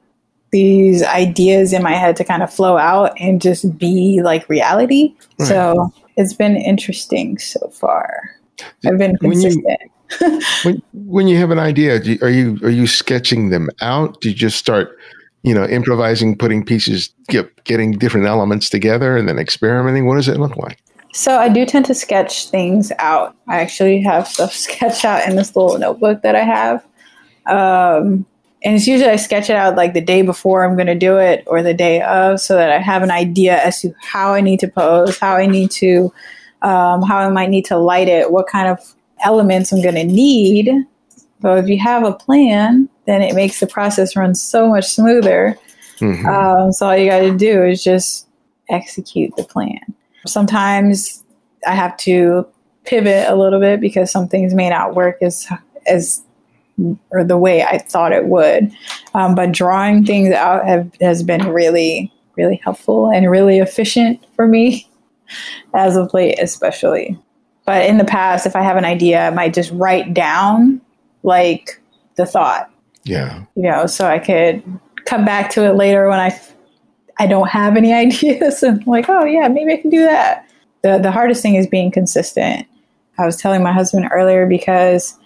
[0.52, 5.14] these ideas in my head to kind of flow out and just be like reality.
[5.38, 5.48] Right.
[5.48, 8.39] So it's been interesting so far.
[8.84, 9.64] I've been consistent.
[10.18, 14.20] When when, when you have an idea, are you are you sketching them out?
[14.20, 14.96] Do you just start,
[15.42, 20.06] you know, improvising, putting pieces, get, getting different elements together, and then experimenting?
[20.06, 20.78] What does it look like?
[21.12, 23.36] So I do tend to sketch things out.
[23.48, 26.84] I actually have stuff sketched out in this little notebook that I have.
[27.46, 28.26] Um,
[28.62, 31.16] and it's usually I sketch it out like the day before I'm going to do
[31.16, 34.42] it or the day of so that I have an idea as to how I
[34.42, 36.12] need to pose, how I need to,
[36.62, 38.94] um, how I might need to light it, what kind of
[39.24, 40.70] elements I'm going to need.
[41.42, 45.58] So if you have a plan, then it makes the process run so much smoother.
[45.98, 46.26] Mm-hmm.
[46.26, 48.26] Um, so all you got to do is just
[48.68, 49.80] execute the plan.
[50.26, 51.24] Sometimes
[51.66, 52.46] I have to
[52.84, 55.46] pivot a little bit because some things may not work as
[55.86, 56.22] as
[57.10, 58.72] or the way I thought it would.
[59.14, 64.46] Um, but drawing things out have, has been really, really helpful and really efficient for
[64.46, 64.89] me
[65.74, 67.18] as of late, especially.
[67.64, 70.80] But in the past, if I have an idea, I might just write down
[71.22, 71.80] like
[72.16, 72.70] the thought.
[73.04, 73.44] Yeah.
[73.54, 74.62] You know, so I could
[75.06, 76.38] come back to it later when I
[77.18, 80.48] I don't have any ideas and like, oh yeah, maybe I can do that.
[80.82, 82.66] The the hardest thing is being consistent.
[83.18, 85.16] I was telling my husband earlier because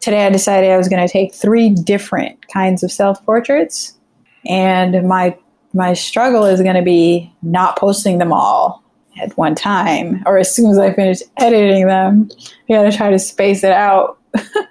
[0.00, 3.96] today I decided I was going to take three different kinds of self portraits,
[4.44, 5.36] and my
[5.72, 8.83] my struggle is going to be not posting them all
[9.20, 12.28] at one time, or as soon as I finish editing them,
[12.68, 14.18] I got to try to space it out.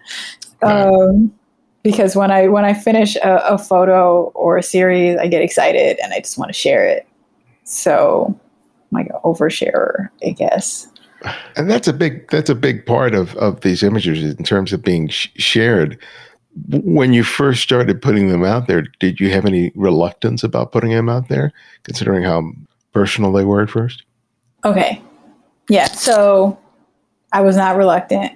[0.62, 1.34] um,
[1.84, 6.00] because when I when I finish a, a photo or a series, I get excited
[6.04, 7.08] and I just want to share it.
[7.64, 10.88] So I'm like an oversharer, I guess
[11.56, 14.84] and that's a big that's a big part of of these images in terms of
[14.84, 15.98] being sh- shared
[16.84, 20.92] when you first started putting them out there did you have any reluctance about putting
[20.92, 21.52] them out there
[21.84, 22.44] considering how
[22.92, 24.04] personal they were at first
[24.66, 25.02] okay
[25.70, 26.58] yeah so
[27.32, 28.32] i was not reluctant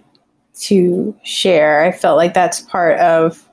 [0.54, 3.48] to share i felt like that's part of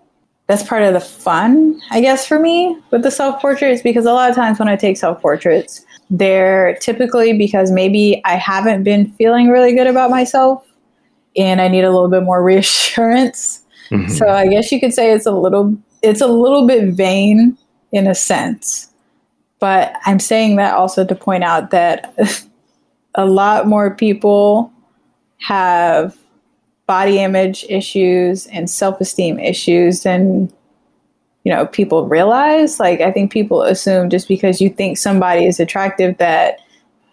[0.47, 4.13] that's part of the fun i guess for me with the self portraits because a
[4.13, 9.11] lot of times when i take self portraits they're typically because maybe I haven't been
[9.13, 10.65] feeling really good about myself
[11.37, 13.63] and I need a little bit more reassurance.
[13.91, 14.11] Mm-hmm.
[14.11, 17.57] So I guess you could say it's a little it's a little bit vain
[17.93, 18.91] in a sense.
[19.59, 22.15] But I'm saying that also to point out that
[23.15, 24.73] a lot more people
[25.39, 26.17] have
[26.87, 30.53] body image issues and self-esteem issues than
[31.45, 32.81] you know people realize.
[32.81, 36.61] Like i think people assume just because you think somebody is attractive that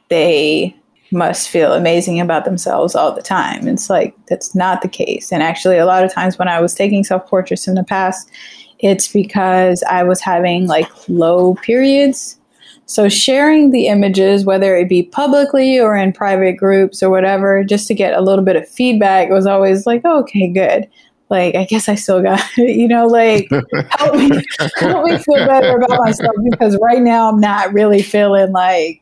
[0.09, 0.75] they
[1.13, 3.67] must feel amazing about themselves all the time.
[3.67, 5.31] It's like that's not the case.
[5.31, 8.29] And actually a lot of times when i was taking self portraits in the past
[8.79, 12.37] it's because i was having like low periods
[12.91, 17.87] so sharing the images whether it be publicly or in private groups or whatever just
[17.87, 20.87] to get a little bit of feedback was always like oh, okay good
[21.29, 23.49] like I guess I still got you know like
[23.89, 24.29] help me
[24.77, 29.01] help me feel better about myself because right now I'm not really feeling like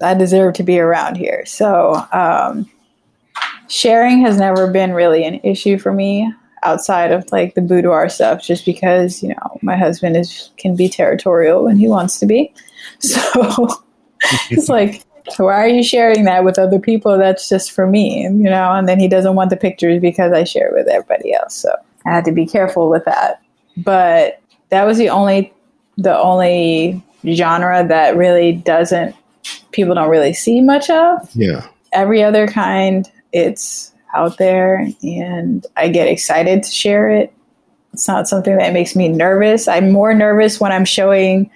[0.00, 1.44] I deserve to be around here.
[1.46, 2.70] So um,
[3.68, 6.32] sharing has never been really an issue for me
[6.64, 10.88] outside of like the boudoir stuff just because you know my husband is can be
[10.88, 12.52] territorial when he wants to be
[13.00, 13.68] so
[14.50, 15.04] it's like
[15.36, 17.18] why are you sharing that with other people?
[17.18, 18.72] That's just for me, you know?
[18.72, 21.54] And then he doesn't want the pictures because I share it with everybody else.
[21.54, 21.70] So
[22.06, 23.42] I had to be careful with that.
[23.76, 25.52] But that was the only
[25.96, 29.14] the only genre that really doesn't
[29.72, 31.28] people don't really see much of.
[31.34, 31.66] Yeah.
[31.92, 37.32] Every other kind, it's out there and I get excited to share it.
[37.92, 39.66] It's not something that makes me nervous.
[39.66, 41.50] I'm more nervous when I'm showing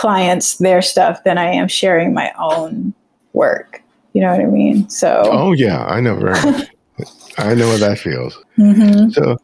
[0.00, 2.94] clients their stuff than I am sharing my own
[3.34, 3.82] work.
[4.14, 4.88] You know what I mean?
[4.88, 5.22] So.
[5.26, 6.70] Oh yeah, I know very much.
[7.38, 8.42] I know what that feels.
[8.56, 9.10] Mm-hmm.
[9.10, 9.36] So,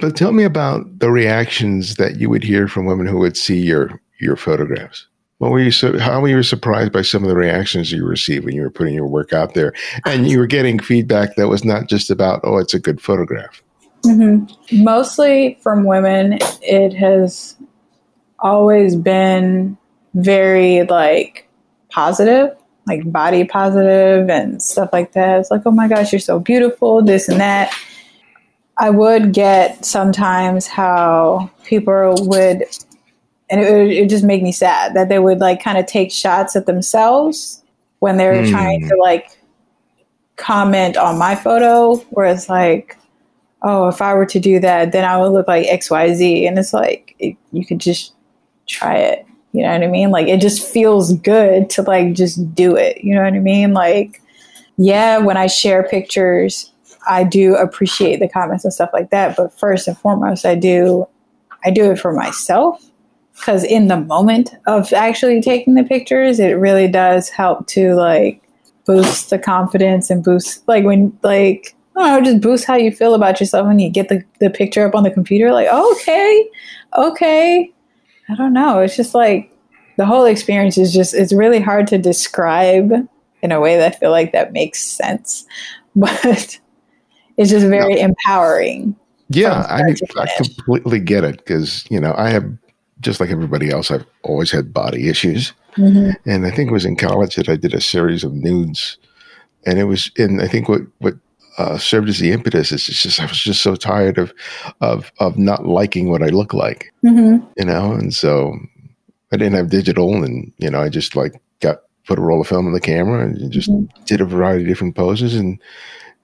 [0.00, 3.58] but tell me about the reactions that you would hear from women who would see
[3.58, 5.08] your your photographs.
[5.38, 5.98] What were you so?
[5.98, 8.94] How were you surprised by some of the reactions you received when you were putting
[8.94, 9.72] your work out there,
[10.06, 13.62] and you were getting feedback that was not just about "oh, it's a good photograph."
[14.04, 14.84] Mm-hmm.
[14.84, 17.56] Mostly from women, it has
[18.40, 19.76] always been
[20.14, 21.48] very like
[21.90, 22.56] positive
[22.88, 25.38] like body positive and stuff like that.
[25.38, 27.72] It's like, oh my gosh, you're so beautiful, this and that.
[28.78, 32.64] I would get sometimes how people would,
[33.50, 36.10] and it would it just make me sad that they would like kind of take
[36.10, 37.62] shots at themselves
[37.98, 38.50] when they were mm.
[38.50, 39.38] trying to like
[40.36, 42.96] comment on my photo, where it's like,
[43.62, 46.46] oh, if I were to do that, then I would look like X, Y, Z,
[46.46, 48.14] and it's like it, you could just
[48.66, 50.10] try it you know what I mean?
[50.10, 53.02] Like it just feels good to like just do it.
[53.02, 53.72] You know what I mean?
[53.72, 54.22] Like,
[54.76, 56.72] yeah, when I share pictures,
[57.08, 59.36] I do appreciate the comments and stuff like that.
[59.36, 61.08] But first and foremost, I do,
[61.64, 62.84] I do it for myself
[63.34, 68.42] because in the moment of actually taking the pictures, it really does help to like
[68.84, 72.92] boost the confidence and boost like when like I don't know, just boost how you
[72.92, 75.52] feel about yourself when you get the, the picture up on the computer.
[75.52, 76.48] Like, okay,
[76.96, 77.72] okay.
[78.28, 78.80] I don't know.
[78.80, 79.50] It's just like
[79.96, 82.92] the whole experience is just, it's really hard to describe
[83.42, 85.46] in a way that I feel like that makes sense.
[85.96, 86.60] But
[87.36, 88.00] it's just very no.
[88.00, 88.94] empowering.
[89.30, 89.82] Yeah, I
[90.16, 92.56] I completely get it because, you know, I have,
[93.00, 95.52] just like everybody else, I've always had body issues.
[95.76, 96.10] Mm-hmm.
[96.30, 98.96] And I think it was in college that I did a series of nudes.
[99.66, 101.14] And it was in, I think what, what
[101.58, 102.72] uh, served as the impetus.
[102.72, 104.32] It's just I was just so tired of
[104.80, 107.44] of of not liking what I look like, mm-hmm.
[107.56, 107.92] you know.
[107.92, 108.56] And so
[109.32, 112.46] I didn't have digital, and you know, I just like got put a roll of
[112.46, 114.04] film on the camera and just mm-hmm.
[114.04, 115.60] did a variety of different poses, and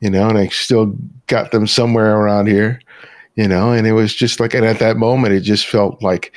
[0.00, 0.94] you know, and I still
[1.26, 2.80] got them somewhere around here,
[3.34, 3.72] you know.
[3.72, 6.32] And it was just like, and at that moment, it just felt like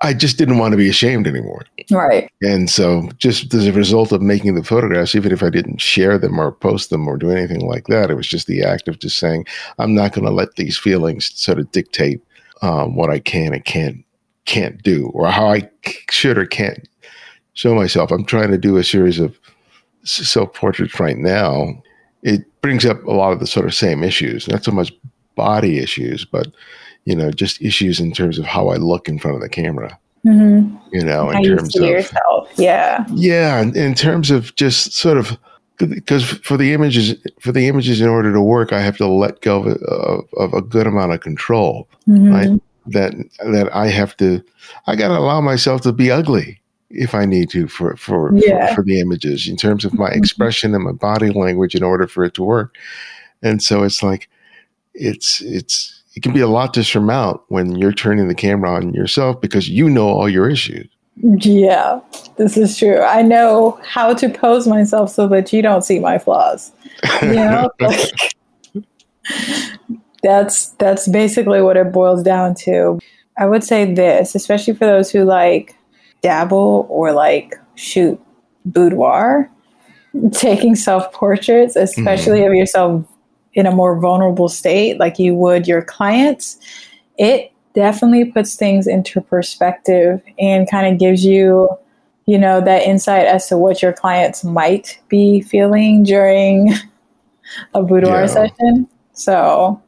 [0.00, 1.64] I just didn't want to be ashamed anymore.
[1.90, 2.30] Right.
[2.42, 6.18] And so, just as a result of making the photographs, even if I didn't share
[6.18, 8.98] them or post them or do anything like that, it was just the act of
[8.98, 9.46] just saying,
[9.78, 12.22] I'm not going to let these feelings sort of dictate
[12.62, 14.04] um, what I can and can't
[14.46, 15.68] can't do or how I
[16.10, 16.86] should or can't
[17.54, 18.10] show myself.
[18.10, 19.38] I'm trying to do a series of
[20.04, 21.82] self portraits right now.
[22.22, 24.92] It brings up a lot of the sort of same issues, not so much
[25.34, 26.48] body issues, but
[27.04, 29.98] you know, just issues in terms of how I look in front of the camera.
[30.24, 30.76] Mm-hmm.
[30.92, 35.36] You know, in terms of yourself, yeah, yeah, in, in terms of just sort of
[35.78, 39.42] because for the images for the images in order to work, I have to let
[39.42, 41.88] go of, of, of a good amount of control.
[42.08, 42.32] Mm-hmm.
[42.32, 42.60] Right?
[42.86, 44.42] That that I have to,
[44.86, 48.68] I got to allow myself to be ugly if I need to for for, yeah.
[48.68, 50.18] for, for the images in terms of my mm-hmm.
[50.18, 52.76] expression and my body language in order for it to work.
[53.42, 54.28] And so it's like
[54.94, 58.94] it's it's it can be a lot to surmount when you're turning the camera on
[58.94, 60.88] yourself because you know all your issues.
[61.16, 62.00] Yeah,
[62.36, 63.00] this is true.
[63.00, 66.72] I know how to pose myself so that you don't see my flaws.
[67.22, 68.10] You know, like,
[70.22, 72.98] that's that's basically what it boils down to.
[73.38, 75.76] I would say this, especially for those who like
[76.22, 78.20] dabble or like shoot
[78.64, 79.50] boudoir,
[80.32, 82.48] taking self portraits, especially mm.
[82.48, 83.06] of yourself
[83.54, 86.58] in a more vulnerable state like you would your clients,
[87.18, 91.68] it definitely puts things into perspective and kind of gives you,
[92.26, 96.72] you know, that insight as to what your clients might be feeling during
[97.74, 98.26] a boudoir yeah.
[98.26, 98.88] session.
[99.12, 99.80] So,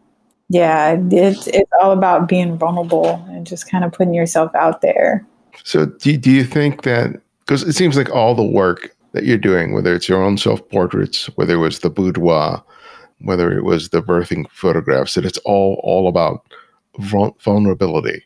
[0.48, 5.26] yeah, it's it's all about being vulnerable and just kind of putting yourself out there.
[5.64, 9.38] So, do do you think that because it seems like all the work that you're
[9.38, 12.62] doing, whether it's your own self portraits, whether it was the boudoir,
[13.20, 16.46] whether it was the birthing photographs, that it's all all about
[16.98, 18.22] vulnerability.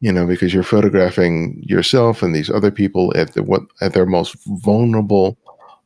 [0.00, 4.06] You know, because you're photographing yourself and these other people at the what at their
[4.06, 5.38] most vulnerable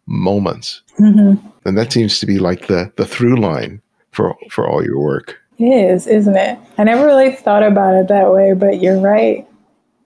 [0.07, 1.47] moments, mm-hmm.
[1.67, 3.83] and that seems to be like the the through line
[4.13, 5.39] for for all your work.
[5.59, 6.59] It is, isn't it?
[6.79, 9.47] I never really thought about it that way, but you're right.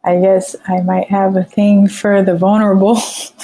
[0.05, 2.99] I guess I might have a thing for the vulnerable.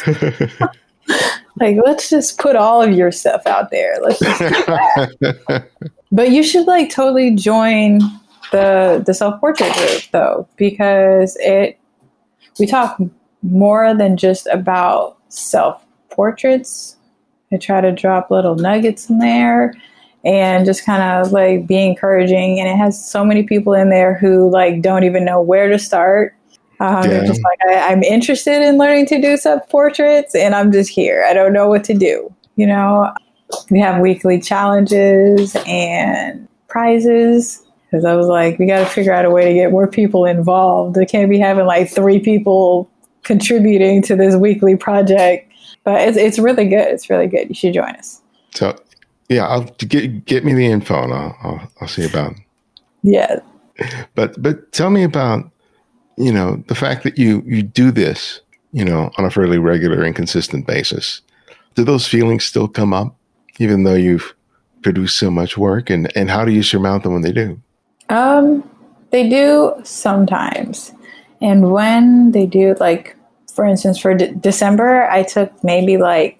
[1.60, 3.96] like let's just put all of your stuff out there.
[4.02, 5.70] Let's just do that.
[6.12, 7.98] But you should like totally join
[8.52, 11.80] the the self-portrait group though because it
[12.60, 12.96] we talk
[13.42, 16.96] more than just about self-portraits.
[17.52, 19.74] I try to drop little nuggets in there
[20.24, 22.60] and just kind of like be encouraging.
[22.60, 25.78] And it has so many people in there who like don't even know where to
[25.78, 26.35] start
[26.80, 27.08] um, yeah.
[27.08, 30.90] They're just like, I, am interested in learning to do self portraits, and I'm just
[30.90, 31.24] here.
[31.28, 32.32] I don't know what to do.
[32.56, 33.12] You know,
[33.70, 39.24] we have weekly challenges and prizes because I was like, we got to figure out
[39.24, 40.96] a way to get more people involved.
[40.96, 42.90] We can't be having like three people
[43.22, 45.50] contributing to this weekly project,
[45.84, 46.88] but it's it's really good.
[46.88, 47.48] It's really good.
[47.48, 48.20] You should join us.
[48.54, 48.76] So,
[49.28, 52.32] yeah, I'll get get me the info, and I'll I'll, I'll see about.
[52.32, 52.38] It.
[53.02, 53.40] Yeah.
[54.14, 55.50] But but tell me about
[56.16, 58.40] you know, the fact that you you do this,
[58.72, 61.20] you know, on a fairly regular and consistent basis,
[61.74, 63.16] do those feelings still come up,
[63.58, 64.34] even though you've
[64.82, 65.90] produced so much work?
[65.90, 67.60] And and how do you surmount them when they do?
[68.08, 68.68] Um,
[69.10, 70.92] they do sometimes,
[71.40, 73.16] and when they do, like
[73.56, 76.38] for instance, for De- December, I took maybe like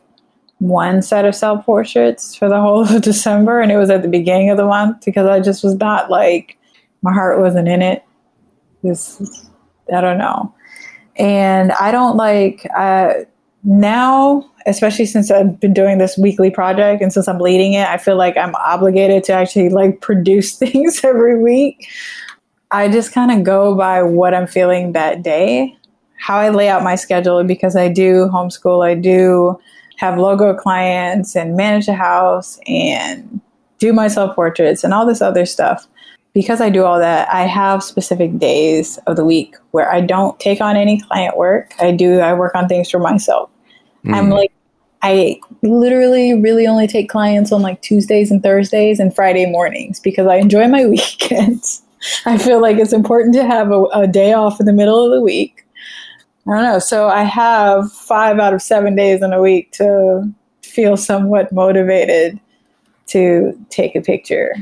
[0.59, 4.09] one set of self portraits for the whole of December, and it was at the
[4.09, 6.57] beginning of the month because I just was not like
[7.03, 8.05] my heart wasn't in it.
[8.83, 9.21] This
[9.95, 10.53] I don't know.
[11.17, 13.15] And I don't like uh,
[13.65, 17.99] now, especially since I've been doing this weekly project and since I'm leading it, I
[17.99, 21.89] feel like I'm obligated to actually like produce things every week.
[22.71, 25.77] I just kind of go by what I'm feeling that day,
[26.19, 29.59] how I lay out my schedule because I do homeschool, I do
[29.99, 33.41] have logo clients and manage a house and
[33.79, 35.87] do my self portraits and all this other stuff.
[36.37, 40.39] Because I do all that, I have specific days of the week where I don't
[40.39, 41.73] take on any client work.
[41.81, 43.49] I do, I work on things for myself.
[44.05, 44.15] Mm.
[44.15, 44.53] I'm like,
[45.01, 50.27] I literally really only take clients on like Tuesdays and Thursdays and Friday mornings because
[50.27, 51.81] I enjoy my weekends.
[52.27, 55.13] I feel like it's important to have a, a day off in the middle of
[55.13, 55.65] the week.
[56.47, 56.79] I don't know.
[56.81, 60.31] So I have five out of seven days in a week to
[60.63, 62.39] feel somewhat motivated
[63.07, 64.55] to take a picture,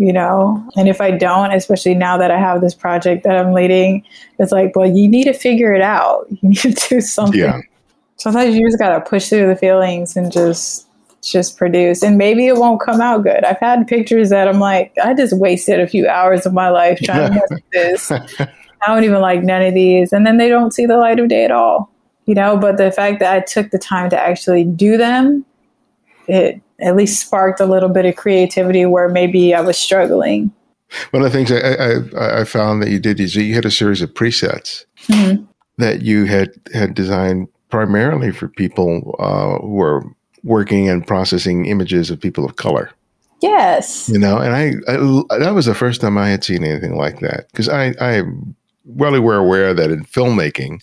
[0.00, 0.66] you know?
[0.76, 4.02] And if I don't, especially now that I have this project that I'm leading,
[4.38, 6.26] it's like, well, you need to figure it out.
[6.40, 7.38] You need to do something.
[7.38, 7.60] Yeah.
[8.16, 10.86] Sometimes you just got to push through the feelings and just
[11.22, 13.44] just produce and maybe it won't come out good.
[13.44, 16.98] I've had pictures that I'm like, I just wasted a few hours of my life
[17.04, 18.10] trying to make this.
[18.10, 18.48] I
[18.86, 20.14] don't even like none of these.
[20.14, 21.90] And then they don't see the light of day at all.
[22.24, 25.44] You know, but the fact that I took the time to actually do them,
[26.30, 30.52] it at least sparked a little bit of creativity where maybe I was struggling.
[31.10, 33.70] One of the things I, I, I found that you did is you had a
[33.70, 35.44] series of presets mm-hmm.
[35.78, 40.04] that you had had designed primarily for people uh, who were
[40.42, 42.90] working and processing images of people of color.
[43.40, 44.08] Yes.
[44.08, 47.20] You know, and I, I that was the first time I had seen anything like
[47.20, 48.22] that because I I
[48.84, 50.82] well were aware that in filmmaking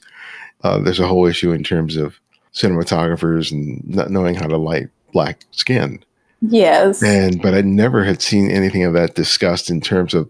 [0.63, 2.19] uh, there's a whole issue in terms of
[2.53, 5.99] cinematographers and not knowing how to light black skin.
[6.41, 7.01] Yes.
[7.01, 10.29] And but I never had seen anything of that discussed in terms of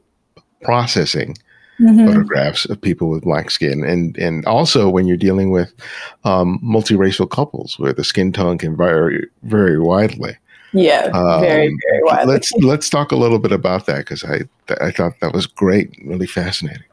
[0.62, 1.36] processing
[1.78, 2.08] mm-hmm.
[2.08, 5.74] photographs of people with black skin, and and also when you're dealing with
[6.24, 10.38] um, multiracial couples where the skin tone can vary very widely.
[10.72, 12.34] Yeah, um, very very widely.
[12.34, 14.48] Let's let's talk a little bit about that because I
[14.80, 16.88] I thought that was great, really fascinating.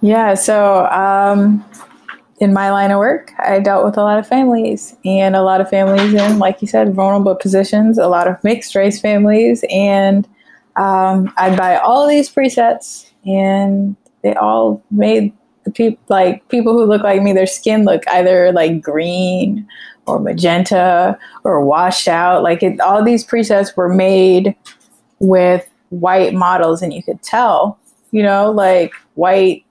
[0.00, 1.62] Yeah, so um,
[2.38, 5.60] in my line of work, I dealt with a lot of families and a lot
[5.60, 9.64] of families in, like you said, vulnerable positions, a lot of mixed race families.
[9.70, 10.26] And
[10.76, 15.32] um, I'd buy all these presets and they all made
[15.64, 19.66] the people like people who look like me, their skin look either like green
[20.06, 22.42] or magenta or washed out.
[22.42, 24.54] Like it, all these presets were made
[25.20, 27.78] with white models, and you could tell,
[28.10, 29.64] you know, like white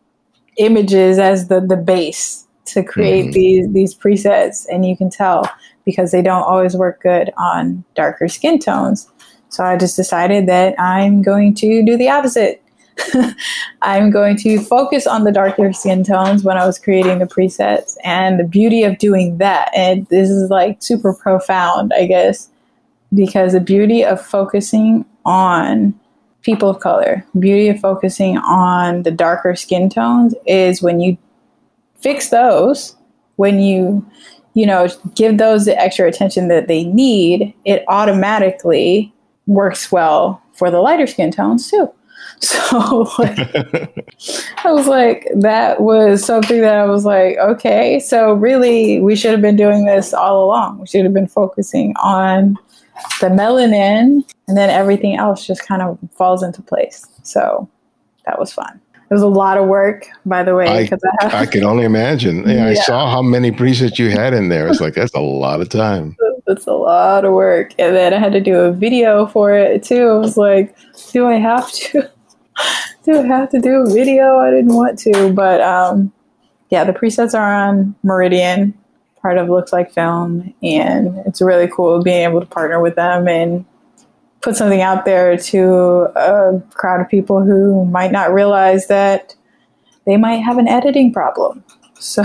[0.57, 3.32] images as the the base to create mm-hmm.
[3.32, 5.49] these these presets, and you can tell
[5.86, 9.09] because they don't always work good on darker skin tones.
[9.49, 12.64] So I just decided that I'm going to do the opposite.
[13.82, 17.95] I'm going to focus on the darker skin tones when I was creating the presets
[18.03, 19.70] and the beauty of doing that.
[19.76, 22.49] And this is like super profound, I guess,
[23.14, 25.99] because the beauty of focusing on
[26.41, 31.18] people of color, beauty of focusing on the darker skin tones is when you
[32.04, 32.95] fix those,
[33.38, 34.06] when you
[34.54, 39.14] you know, give those the extra attention that they need, it automatically
[39.47, 41.91] works well for the lighter skin tones too.
[42.39, 43.38] So like,
[44.66, 49.32] I was like, that was something that I was like, okay, so really we should
[49.32, 50.80] have been doing this all along.
[50.80, 52.58] We should have been focusing on
[53.22, 57.08] the melanin and then everything else just kind of falls into place.
[57.24, 57.70] So
[58.26, 58.82] that was fun.
[59.10, 60.89] It was a lot of work, by the way.
[60.91, 62.47] I, I, I can only imagine.
[62.47, 62.68] Yeah, yeah.
[62.68, 64.68] I saw how many presets you had in there.
[64.68, 66.16] It's like, that's a lot of time.
[66.45, 67.72] It's a lot of work.
[67.80, 70.10] And then I had to do a video for it too.
[70.10, 70.76] I was like,
[71.14, 72.12] do I have to?
[73.06, 74.39] do I have to do a video?
[74.39, 76.12] I didn't want to, but um,
[76.70, 78.74] yeah, the presets are on Meridian,
[79.22, 83.28] part of Looks Like Film, and it's really cool being able to partner with them
[83.28, 83.66] and
[84.44, 85.64] put something out there to
[86.16, 89.36] a crowd of people who might not realize that
[90.06, 91.64] they might have an editing problem.
[92.00, 92.22] So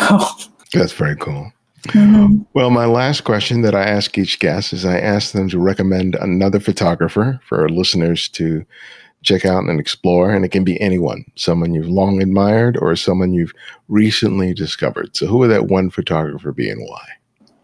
[0.73, 1.53] that's very cool.
[1.85, 2.43] Mm-hmm.
[2.53, 6.17] Well, my last question that I ask each guest is I ask them to recommend
[6.17, 8.67] another photographer for our listeners to
[9.23, 10.35] check out and explore.
[10.35, 13.55] And it can be anyone, someone you've long admired or someone you've
[13.87, 15.17] recently discovered.
[15.17, 17.07] So, who would that one photographer be and why?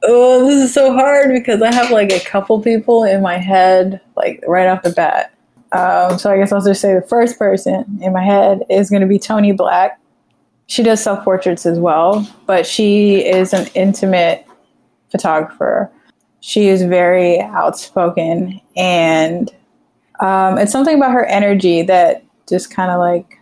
[0.06, 4.00] Oh, this is so hard because I have like a couple people in my head,
[4.16, 5.32] like right off the bat.
[5.72, 9.02] Um, so I guess I'll just say the first person in my head is going
[9.02, 9.98] to be Toni Black.
[10.66, 14.46] She does self portraits as well, but she is an intimate
[15.10, 15.90] photographer.
[16.40, 19.50] She is very outspoken and
[20.20, 23.38] um, it's something about her energy that just kind of like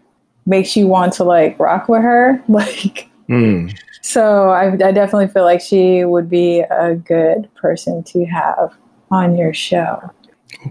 [0.46, 2.42] makes you want to like rock with her.
[2.48, 3.76] Like Mm.
[4.02, 8.74] So I, I definitely feel like she would be a good person to have
[9.10, 10.10] on your show.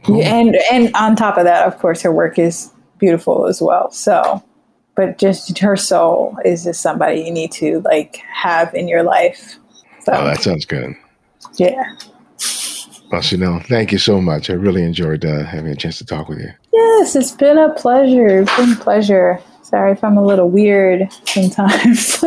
[0.03, 0.21] Cool.
[0.23, 3.89] And and on top of that, of course, her work is beautiful as well.
[3.91, 4.43] So,
[4.95, 9.57] but just her soul is just somebody you need to like have in your life.
[10.03, 10.93] So Oh, that sounds good.
[11.55, 11.83] yeah,
[13.11, 14.49] Well, Chinelle, thank you so much.
[14.49, 16.49] I really enjoyed uh, having a chance to talk with you.
[16.73, 18.41] yes, it's been a pleasure.
[18.41, 19.39] It's been a pleasure.
[19.71, 22.21] Sorry if I'm a little weird sometimes.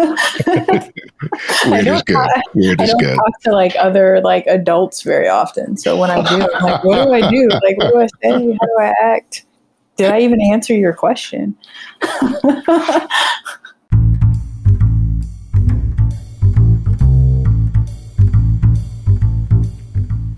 [1.67, 2.15] Weird is good.
[2.15, 3.17] talk- Weird I is don't good.
[3.17, 5.77] talk to like other like adults very often.
[5.77, 7.49] So when I do, I'm like, what do I do?
[7.49, 8.31] Like, what do I say?
[8.33, 9.45] How do I act?
[9.97, 11.55] Did I even answer your question?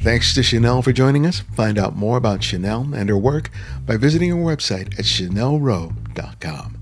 [0.00, 1.40] Thanks to Chinelle for joining us.
[1.40, 3.50] Find out more about Chinelle and her work
[3.84, 6.75] by visiting her website at chanelrowe.com.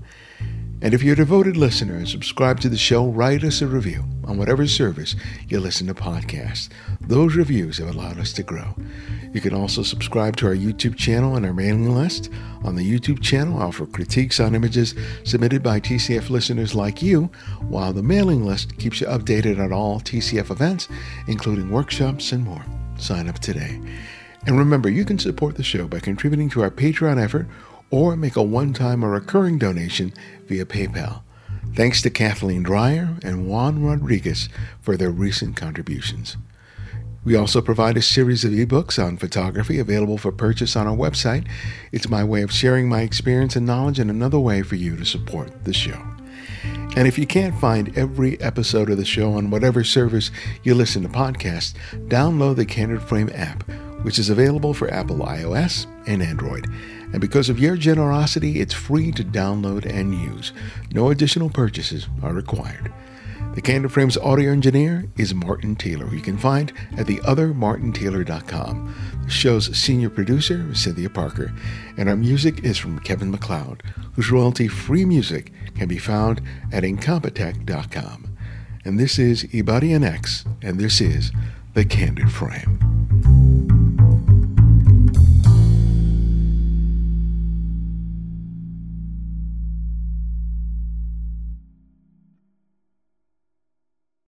[0.81, 4.03] And if you're a devoted listener and subscribe to the show, write us a review
[4.25, 5.15] on whatever service
[5.47, 6.69] you listen to podcasts.
[7.01, 8.75] Those reviews have allowed us to grow.
[9.33, 12.29] You can also subscribe to our YouTube channel and our mailing list.
[12.65, 17.29] On the YouTube channel, I offer critiques on images submitted by TCF listeners like you,
[17.61, 20.89] while the mailing list keeps you updated on all TCF events,
[21.27, 22.65] including workshops and more.
[22.97, 23.79] Sign up today.
[24.45, 27.47] And remember, you can support the show by contributing to our Patreon effort
[27.91, 30.13] or make a one time or recurring donation
[30.47, 31.21] via PayPal.
[31.75, 34.49] Thanks to Kathleen Dreyer and Juan Rodriguez
[34.81, 36.37] for their recent contributions.
[37.25, 41.47] We also provide a series of ebooks on photography available for purchase on our website.
[41.91, 45.05] It's my way of sharing my experience and knowledge and another way for you to
[45.05, 45.99] support the show.
[46.95, 50.31] And if you can't find every episode of the show on whatever service
[50.63, 51.73] you listen to podcasts,
[52.07, 53.67] download the Candid Frame app,
[54.03, 56.67] which is available for Apple iOS and Android.
[57.15, 60.51] And because of your generosity, it's free to download and use.
[60.91, 62.91] No additional purchases are required.
[63.53, 68.95] The Candid Frames audio engineer is Martin Taylor, who you can find at theothermartintaylor.com.
[69.23, 71.53] The show's senior producer is Cynthia Parker,
[71.97, 73.81] and our music is from Kevin MacLeod,
[74.15, 76.41] whose royalty-free music can be found
[76.73, 78.37] at incompetech.com.
[78.83, 81.31] And this is Ibarionex, and this is
[81.75, 83.34] The Candid Frame.